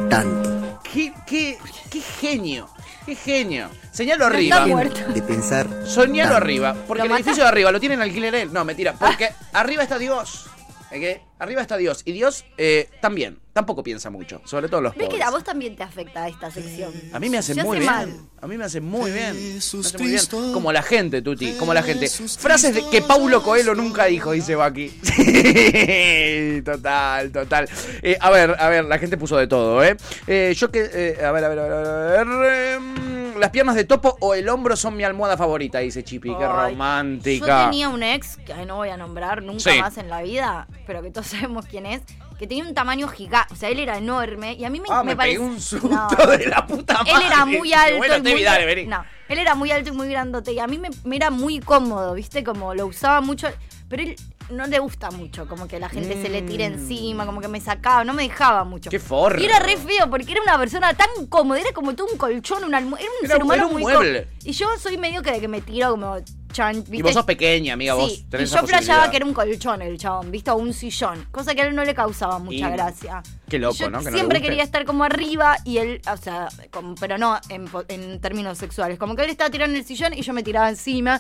tanto. 0.09 0.79
Qué, 0.91 1.13
qué, 1.27 1.57
qué 1.91 2.01
genio, 2.01 2.69
qué 3.05 3.15
genio. 3.15 3.69
Señalo 3.91 4.25
está 4.25 4.35
arriba. 4.35 4.65
muerto. 4.67 4.95
Dejen 4.97 5.13
de 5.13 5.21
pensar 5.21 5.67
Soñalo 5.85 6.29
tanto. 6.31 6.38
arriba. 6.43 6.75
Porque 6.88 6.99
¿Lo 6.99 7.05
el 7.05 7.09
mata? 7.11 7.19
edificio 7.21 7.43
de 7.43 7.49
arriba 7.49 7.71
lo 7.71 7.79
tienen 7.79 8.01
alquiler 8.01 8.33
él. 8.35 8.51
No, 8.53 8.65
mentira. 8.65 8.93
Porque 8.93 9.29
arriba 9.53 9.83
está 9.83 9.97
Dios. 9.99 10.47
¿Ok? 10.91 11.21
Arriba 11.39 11.61
está 11.61 11.77
Dios. 11.77 12.01
Y 12.05 12.13
Dios 12.13 12.45
eh, 12.57 12.89
también. 13.01 13.39
Tampoco 13.53 13.83
piensa 13.83 14.09
mucho. 14.09 14.41
Sobre 14.45 14.67
todo 14.67 14.81
los 14.81 14.95
¿Ves 14.95 15.05
pobres. 15.05 15.17
que 15.17 15.23
a 15.23 15.31
vos 15.31 15.43
también 15.43 15.75
te 15.75 15.83
afecta 15.83 16.27
esta 16.27 16.51
sección? 16.51 16.93
A 17.13 17.19
mí 17.19 17.29
me 17.29 17.37
hace 17.37 17.55
muy 17.55 17.79
bien. 17.79 17.89
mal. 17.89 18.13
A 18.41 18.47
mí 18.47 18.57
me 18.57 18.65
hace 18.65 18.81
muy 18.81 19.11
bien. 19.11 19.33
Me 19.53 19.57
hace 19.59 19.97
muy 19.97 20.07
bien. 20.07 20.53
Como 20.53 20.73
la 20.73 20.83
gente, 20.83 21.21
Tuti. 21.21 21.53
Como 21.53 21.73
la 21.73 21.81
gente. 21.81 22.09
Frases 22.09 22.75
de 22.75 22.83
que 22.89 23.01
Paulo 23.01 23.41
Coelho 23.41 23.73
nunca 23.73 24.05
dijo, 24.05 24.31
dice 24.31 24.55
Baki. 24.55 24.91
Sí, 25.15 26.61
total, 26.63 27.31
total. 27.31 27.69
Eh, 28.01 28.17
a 28.19 28.29
ver, 28.29 28.55
a 28.59 28.69
ver, 28.69 28.85
la 28.85 28.97
gente 28.97 29.17
puso 29.17 29.37
de 29.37 29.47
todo, 29.47 29.83
¿eh? 29.83 29.97
Eh, 30.27 30.53
yo 30.55 30.71
que. 30.71 30.89
eh, 30.91 31.25
a 31.25 31.31
ver, 31.31 31.43
a 31.43 31.49
ver, 31.49 31.59
a 31.59 31.63
ver. 31.63 31.73
A 31.73 32.23
ver 32.37 33.04
las 33.39 33.49
piernas 33.51 33.75
de 33.75 33.83
topo 33.83 34.17
o 34.19 34.33
el 34.33 34.47
hombro 34.49 34.75
son 34.75 34.95
mi 34.95 35.03
almohada 35.03 35.37
favorita, 35.37 35.79
dice 35.79 36.03
Chipi. 36.03 36.29
Qué 36.35 36.43
Ay, 36.45 36.71
romántica. 36.71 37.45
Yo 37.63 37.69
tenía 37.69 37.89
un 37.89 38.03
ex, 38.03 38.37
que 38.37 38.53
no 38.65 38.77
voy 38.77 38.89
a 38.89 38.97
nombrar 38.97 39.41
nunca 39.43 39.71
Sí. 39.71 39.79
más 39.79 39.97
en 39.97 40.09
la 40.09 40.21
vida, 40.21 40.67
pero 40.87 41.01
que 41.01 41.11
todos 41.11 41.27
sabemos 41.27 41.65
quién 41.65 41.85
es, 41.85 42.01
que 42.39 42.47
tenía 42.47 42.63
un 42.65 42.73
tamaño 42.73 43.07
gigante. 43.07 43.53
O 43.53 43.57
sea, 43.57 43.69
él 43.69 43.79
era 43.79 43.97
enorme 43.97 44.53
y 44.53 44.65
a 44.65 44.69
mí 44.69 44.79
me, 44.79 44.87
Ah, 44.89 45.03
me, 45.03 45.15
pegué 45.15 45.39
un 45.39 45.59
susto 45.61 45.87
No. 45.89 46.07
de 46.27 46.47
la 46.47 46.65
puta 46.67 46.95
madre. 46.95 47.11
Él 47.13 47.21
era 47.27 47.45
muy 47.45 47.71
alto. 47.73 47.97
Bueno, 47.97 48.17
y 48.17 48.21
muy- 48.33 48.43
dale, 48.43 48.65
vení. 48.65 48.85
No, 48.87 49.03
él 49.29 49.37
era 49.39 49.55
muy 49.55 49.71
alto 49.71 49.89
y 49.89 49.93
muy 49.93 50.07
grandote. 50.09 50.51
Y 50.53 50.59
a 50.59 50.67
mí 50.67 50.77
me, 50.77 50.89
me 51.03 51.15
era 51.15 51.29
muy 51.29 51.59
cómodo, 51.59 52.13
¿viste? 52.13 52.43
Como 52.43 52.73
lo 52.73 52.87
usaba 52.87 53.21
mucho. 53.21 53.47
Pero 53.87 54.03
él 54.03 54.15
no 54.49 54.67
le 54.67 54.79
gusta 54.79 55.12
mucho, 55.12 55.47
como 55.47 55.67
que 55.67 55.79
la 55.79 55.89
gente 55.89 56.21
se 56.21 56.29
le 56.29 56.41
tire 56.41 56.65
encima, 56.65 57.25
como 57.25 57.41
que 57.41 57.47
me 57.47 57.60
sacaba, 57.62 58.03
no 58.03 58.13
me 58.13 58.23
dejaba 58.23 58.63
mucho. 58.63 58.89
Mm. 58.89 58.91
Qué 58.91 58.99
forro. 58.99 59.39
Y 59.39 59.45
era 59.45 59.60
re 59.60 59.77
feo, 59.77 60.10
porque 60.10 60.31
era 60.31 60.41
una 60.41 60.58
persona 60.58 60.93
tan 60.93 61.27
cómoda, 61.27 61.60
era 61.60 61.71
como 61.73 61.95
todo 61.95 62.08
un 62.12 62.17
colchón, 62.17 62.63
una 62.63 62.77
almohada. 62.77 63.03
Era 63.03 63.12
un 63.19 63.25
Era- 63.25 63.34
ser 63.36 63.43
humano 63.43 63.55
era 63.63 63.67
un 63.67 63.73
muy 63.73 63.81
mueble. 63.84 64.27
Y 64.43 64.51
yo 64.51 64.67
soy 64.79 64.97
medio 64.97 65.21
que 65.21 65.31
de 65.31 65.39
que 65.41 65.47
me 65.47 65.62
tiro 65.62 65.91
como 65.91 66.17
chan, 66.53 66.75
¿viste? 66.77 66.95
Y 66.97 67.01
vos 67.01 67.12
sos 67.13 67.25
pequeña, 67.25 67.73
amiga, 67.73 67.95
vos 67.95 68.10
Sí, 68.13 68.19
y 68.25 68.29
tenés 68.29 68.49
yo 68.51 68.62
posibilidad. 68.62 69.10
que 69.12 69.17
era 69.17 69.25
un 69.25 69.34
colchón 69.34 69.81
el 69.81 69.97
chabón, 69.97 70.31
¿viste? 70.31 70.51
O 70.51 70.55
un 70.55 70.73
sillón. 70.73 71.27
Cosa 71.31 71.53
que 71.53 71.62
a 71.63 71.65
él 71.67 71.75
no 71.75 71.84
le 71.84 71.93
causaba 71.93 72.39
mucha 72.39 72.69
Y- 72.69 72.71
gracia. 72.71 73.21
qué 73.49 73.60
loco, 73.60 73.75
yo 73.75 73.89
¿no? 73.89 74.01
Que 74.01 74.12
siempre 74.12 74.41
quería 74.41 74.63
estar 74.63 74.86
como 74.86 75.03
arriba 75.03 75.58
y 75.65 75.79
él, 75.79 76.01
o 76.10 76.15
sea, 76.17 76.47
como- 76.71 76.95
pero 76.95 77.17
no 77.17 77.38
en, 77.49 77.67
en 77.89 78.21
términos 78.21 78.58
sexuales. 78.58 78.97
Como 78.97 79.15
que 79.17 79.23
él 79.23 79.29
estaba 79.31 79.49
tirando 79.49 79.73
en 79.75 79.81
el 79.81 79.86
sillón 79.86 80.13
y 80.13 80.21
yo 80.21 80.31
me 80.31 80.43
tiraba 80.43 80.69
encima. 80.69 81.19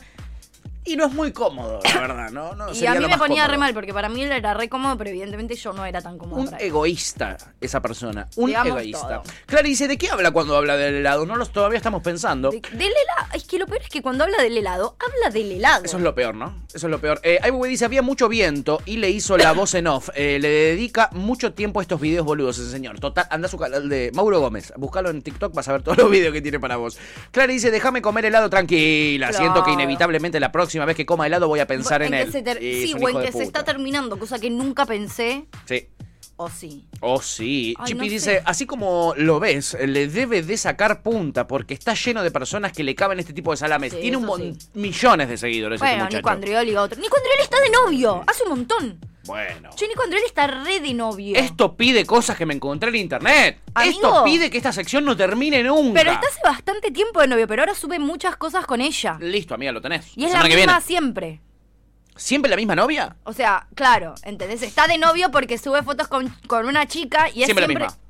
Y 0.85 0.95
no 0.95 1.05
es 1.07 1.13
muy 1.13 1.31
cómodo, 1.31 1.79
la 1.83 1.99
verdad, 1.99 2.29
¿no? 2.31 2.53
no 2.55 2.71
y 2.73 2.85
a 2.85 2.93
mí 2.93 3.05
me 3.07 3.17
ponía 3.17 3.47
re 3.47 3.57
mal 3.57 3.73
porque 3.73 3.91
para 3.93 4.07
mí 4.07 4.21
él 4.23 4.31
era 4.31 4.53
re 4.53 4.69
cómodo, 4.69 4.95
pero 4.97 5.09
evidentemente 5.09 5.55
yo 5.55 5.73
no 5.73 5.83
era 5.85 5.99
tan 6.01 6.17
cómodo. 6.19 6.39
Un 6.39 6.45
para 6.45 6.57
él. 6.57 6.67
egoísta, 6.67 7.37
esa 7.59 7.81
persona. 7.81 8.27
Un 8.35 8.47
Digamos 8.47 8.67
egoísta. 8.77 9.07
todo. 9.23 9.23
Clara 9.47 9.63
dice, 9.67 9.87
¿de 9.87 9.97
qué 9.97 10.09
habla 10.09 10.29
cuando 10.31 10.55
habla 10.55 10.77
del 10.77 10.95
helado? 10.95 11.25
No 11.25 11.35
los 11.37 11.51
todavía 11.51 11.77
estamos 11.77 12.03
pensando. 12.03 12.51
De- 12.51 12.61
del 12.61 12.81
helado. 12.81 13.33
Es 13.33 13.45
que 13.45 13.57
lo 13.57 13.65
peor 13.65 13.81
es 13.81 13.89
que 13.89 14.01
cuando 14.03 14.23
habla 14.25 14.37
del 14.43 14.57
helado, 14.57 14.95
habla 15.03 15.31
del 15.33 15.51
helado. 15.53 15.85
Eso 15.85 15.97
es 15.97 16.03
lo 16.03 16.13
peor, 16.13 16.35
¿no? 16.35 16.55
Eso 16.73 16.85
es 16.87 16.91
lo 16.91 16.99
peor. 17.01 17.19
Eh, 17.23 17.39
Weiwei 17.43 17.71
dice, 17.71 17.85
había 17.85 18.03
mucho 18.03 18.29
viento 18.29 18.79
y 18.85 18.97
le 18.97 19.09
hizo 19.09 19.37
la 19.37 19.53
voz 19.53 19.73
en 19.73 19.87
off. 19.87 20.09
Eh, 20.13 20.37
le 20.39 20.49
dedica 20.49 21.09
mucho 21.13 21.53
tiempo 21.53 21.79
a 21.79 21.81
estos 21.81 21.99
videos 21.99 22.25
boludos 22.25 22.59
ese 22.59 22.69
señor. 22.69 22.99
Total, 22.99 23.25
anda 23.31 23.47
a 23.47 23.49
su 23.49 23.57
canal 23.57 23.89
de 23.89 24.11
Mauro 24.13 24.39
Gómez. 24.39 24.71
Búscalo 24.77 25.09
en 25.09 25.23
TikTok, 25.23 25.51
vas 25.53 25.67
a 25.67 25.71
ver 25.73 25.81
todos 25.81 25.97
los 25.97 26.11
videos 26.11 26.31
que 26.31 26.41
tiene 26.43 26.59
para 26.59 26.75
vos. 26.77 26.97
Clara 27.31 27.51
dice, 27.51 27.71
déjame 27.71 28.03
comer 28.03 28.25
helado 28.25 28.51
tranquila. 28.51 29.29
Claro. 29.29 29.43
Siento 29.43 29.63
que 29.63 29.71
inevitablemente 29.71 30.39
la 30.39 30.51
próxima 30.51 30.74
vez 30.83 30.97
que 30.97 31.05
coma 31.05 31.25
helado 31.27 31.47
voy 31.47 31.61
a 31.61 31.67
pensar 31.67 32.01
en, 32.01 32.13
él. 32.13 32.29
ter- 32.43 32.59
sí, 32.59 32.93
un 32.93 33.03
o 33.05 33.07
en 33.09 33.21
que 33.25 33.31
se 33.31 33.43
está 33.43 33.63
terminando, 33.63 34.19
cosa 34.19 34.37
que 34.39 34.49
nunca 34.49 34.85
pensé. 34.85 35.45
Sí. 35.65 35.87
O 36.37 36.49
sí. 36.49 36.85
Oh, 36.99 37.21
sí. 37.21 37.73
Ay, 37.79 37.85
Chipi 37.87 37.97
no 38.07 38.11
dice, 38.11 38.19
sé. 38.39 38.41
así 38.43 38.65
como 38.65 39.13
lo 39.15 39.39
ves, 39.39 39.77
le 39.85 40.09
debe 40.09 40.41
de 40.41 40.57
sacar 40.57 41.01
punta 41.01 41.47
porque 41.47 41.73
está 41.73 41.93
lleno 41.93 42.23
de 42.23 42.31
personas 42.31 42.73
que 42.73 42.83
le 42.83 42.93
caben 42.93 43.19
este 43.19 43.31
tipo 43.31 43.51
de 43.51 43.57
salames. 43.57 43.93
Sí, 43.93 43.99
Tiene 44.01 44.17
un 44.17 44.37
sí. 44.37 44.57
millones 44.73 45.29
de 45.29 45.37
seguidores 45.37 45.77
este 45.77 45.87
Bueno, 45.87 46.03
muchacho. 46.03 46.17
Nico 46.17 46.29
Andrioli 46.29 46.75
otro. 46.75 46.99
Nico 46.99 47.15
Andrioli 47.15 47.41
está 47.41 47.61
de 47.61 47.69
novio. 47.69 48.21
Hace 48.27 48.43
un 48.43 48.49
montón. 48.49 48.99
Bueno. 49.25 49.69
Nico 49.87 50.03
Andrioli 50.03 50.25
está 50.25 50.47
re 50.47 50.79
de 50.79 50.93
novio. 50.93 51.35
Esto 51.35 51.75
pide 51.75 52.05
cosas 52.05 52.37
que 52.37 52.45
me 52.45 52.53
encontré 52.53 52.89
en 52.89 52.95
internet. 52.95 53.59
Amigo. 53.73 53.95
Esto 53.95 54.23
pide 54.23 54.49
que 54.49 54.57
esta 54.57 54.71
sección 54.71 55.05
no 55.05 55.15
termine 55.17 55.63
nunca. 55.63 55.99
Pero 55.99 56.11
está 56.11 56.27
hace 56.27 56.39
bastante 56.43 56.91
tiempo 56.91 57.21
de 57.21 57.27
novio, 57.27 57.47
pero 57.47 57.61
ahora 57.63 57.75
sube 57.75 57.99
muchas 57.99 58.35
cosas 58.37 58.65
con 58.65 58.81
ella. 58.81 59.17
Listo, 59.19 59.53
amiga, 59.55 59.71
lo 59.71 59.81
tenés. 59.81 60.05
Y 60.17 60.23
es 60.25 60.31
Semana 60.31 60.49
la 60.49 60.55
misma 60.55 60.71
viene. 60.73 60.81
siempre. 60.85 61.41
¿Siempre 62.17 62.49
la 62.49 62.55
misma 62.55 62.75
novia? 62.75 63.17
O 63.25 63.33
sea, 63.33 63.67
claro, 63.75 64.15
¿entendés? 64.23 64.61
Está 64.61 64.87
de 64.87 64.97
novio 64.97 65.31
porque 65.31 65.57
sube 65.57 65.83
fotos 65.83 66.07
con, 66.07 66.29
con 66.47 66.65
una 66.65 66.87
chica 66.87 67.27
y 67.29 67.41
es 67.41 67.45
Siempre 67.47 67.65
siempre. 67.65 67.83
la 67.85 67.91
misma. 67.91 68.04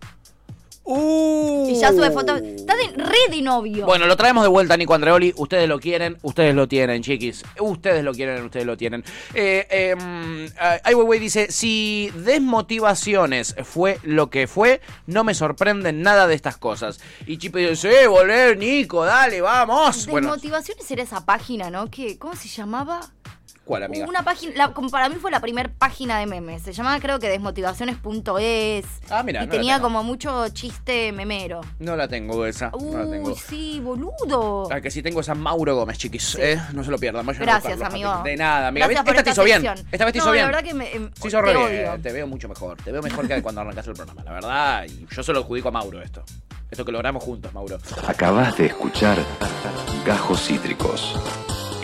Uh. 0.85 1.67
Y 1.67 1.79
ya 1.79 1.91
sube 1.91 2.11
fotos. 2.11 2.41
Está 2.41 2.75
de, 2.75 3.03
re 3.03 3.35
de 3.35 3.41
novio. 3.41 3.87
Bueno, 3.87 4.05
lo 4.05 4.15
traemos 4.15 4.43
de 4.43 4.49
vuelta, 4.49 4.77
Nico 4.77 4.93
Andreoli. 4.93 5.33
Ustedes 5.35 5.67
lo 5.67 5.79
quieren, 5.79 6.17
ustedes 6.21 6.53
lo 6.53 6.67
tienen, 6.67 7.01
chiquis. 7.01 7.43
Ustedes 7.59 8.03
lo 8.03 8.13
quieren, 8.13 8.45
ustedes 8.45 8.67
lo 8.67 8.77
tienen. 8.77 9.03
Eh, 9.33 9.67
eh, 9.69 10.49
Ai 10.83 10.93
Weiwei 10.93 11.19
dice: 11.19 11.51
Si 11.51 12.11
desmotivaciones 12.15 13.55
fue 13.63 13.99
lo 14.03 14.29
que 14.29 14.45
fue, 14.45 14.79
no 15.07 15.23
me 15.23 15.33
sorprenden 15.33 16.03
nada 16.03 16.27
de 16.27 16.35
estas 16.35 16.57
cosas. 16.57 16.99
Y 17.25 17.39
Chipe 17.39 17.59
dice: 17.59 17.75
Sí, 17.75 18.07
volver, 18.07 18.55
Nico, 18.57 19.03
dale, 19.05 19.41
vamos. 19.41 20.05
Bueno, 20.05 20.27
Desmotivaciones 20.27 20.89
era 20.91 21.01
esa 21.01 21.25
página, 21.25 21.71
¿no? 21.71 21.89
Que, 21.89 22.19
¿Cómo 22.19 22.35
se 22.35 22.47
llamaba? 22.47 23.14
¿Cuál, 23.65 23.83
amiga? 23.83 24.05
Una 24.07 24.23
página, 24.23 24.53
la- 24.55 24.73
como 24.73 24.89
para 24.89 25.09
mí 25.09 25.15
fue 25.15 25.31
la 25.31 25.39
primera 25.39 25.69
página 25.77 26.19
de 26.19 26.25
memes. 26.25 26.61
Se 26.61 26.71
llamaba 26.73 26.99
creo 26.99 27.19
que 27.19 27.27
desmotivaciones.es. 27.29 28.85
Ah, 29.09 29.23
mira, 29.23 29.43
Y 29.43 29.45
no 29.47 29.51
la 29.53 29.57
tenía 29.57 29.75
tengo. 29.75 29.87
como 29.87 30.03
mucho 30.03 30.47
chiste 30.49 31.11
memero. 31.11 31.61
No 31.79 31.95
la 31.95 32.07
tengo 32.07 32.45
esa. 32.45 32.71
no 32.71 32.97
la 33.03 33.09
tengo. 33.11 33.29
Uy, 33.29 33.35
sí, 33.35 33.79
boludo. 33.83 34.69
Ah, 34.71 34.79
que 34.81 34.89
sí 34.91 35.01
tengo 35.01 35.21
esa 35.21 35.35
Mauro 35.35 35.75
Gómez, 35.75 35.97
chiquis. 35.97 36.35
Eh, 36.39 36.61
no 36.73 36.83
se 36.83 36.91
lo 36.91 36.97
pierdan. 36.97 37.25
vayan 37.25 37.41
Gracias, 37.41 37.81
amigo. 37.81 38.21
De 38.23 38.37
nada, 38.37 38.67
amiga. 38.67 38.87
Gracias 38.87 39.05
por 39.05 39.15
esta 39.15 39.23
te 39.23 39.29
hizo 39.31 39.43
bien. 39.43 39.65
Esta 39.91 40.05
vez 40.05 40.13
te 40.13 40.19
no, 40.19 40.23
hizo 40.25 40.31
bien. 40.31 40.45
La 40.45 40.51
verdad 40.51 40.63
que 40.63 40.73
me, 40.73 40.91
em, 40.93 41.11
Sí, 41.21 41.27
hizo 41.27 41.37
te 41.37 41.41
re 41.43 41.55
odio. 41.55 41.67
bien. 41.91 42.01
Te 42.01 42.11
veo 42.11 42.27
mucho 42.27 42.47
mejor. 42.47 42.77
Te 42.83 42.91
veo 42.91 43.01
mejor 43.01 43.27
que 43.27 43.41
cuando 43.41 43.61
arrancaste 43.61 43.91
el 43.91 43.95
programa, 43.97 44.23
la 44.23 44.31
verdad. 44.31 44.85
Y 44.85 45.05
yo 45.13 45.23
se 45.23 45.33
lo 45.33 45.39
adjudico 45.39 45.69
a 45.69 45.71
Mauro 45.71 46.01
esto. 46.01 46.23
Esto 46.69 46.83
que 46.83 46.91
logramos 46.91 47.23
juntos, 47.23 47.53
Mauro. 47.53 47.77
Acabas 48.07 48.57
de 48.57 48.67
escuchar 48.67 49.17
Gajos 50.05 50.41
Cítricos. 50.41 51.15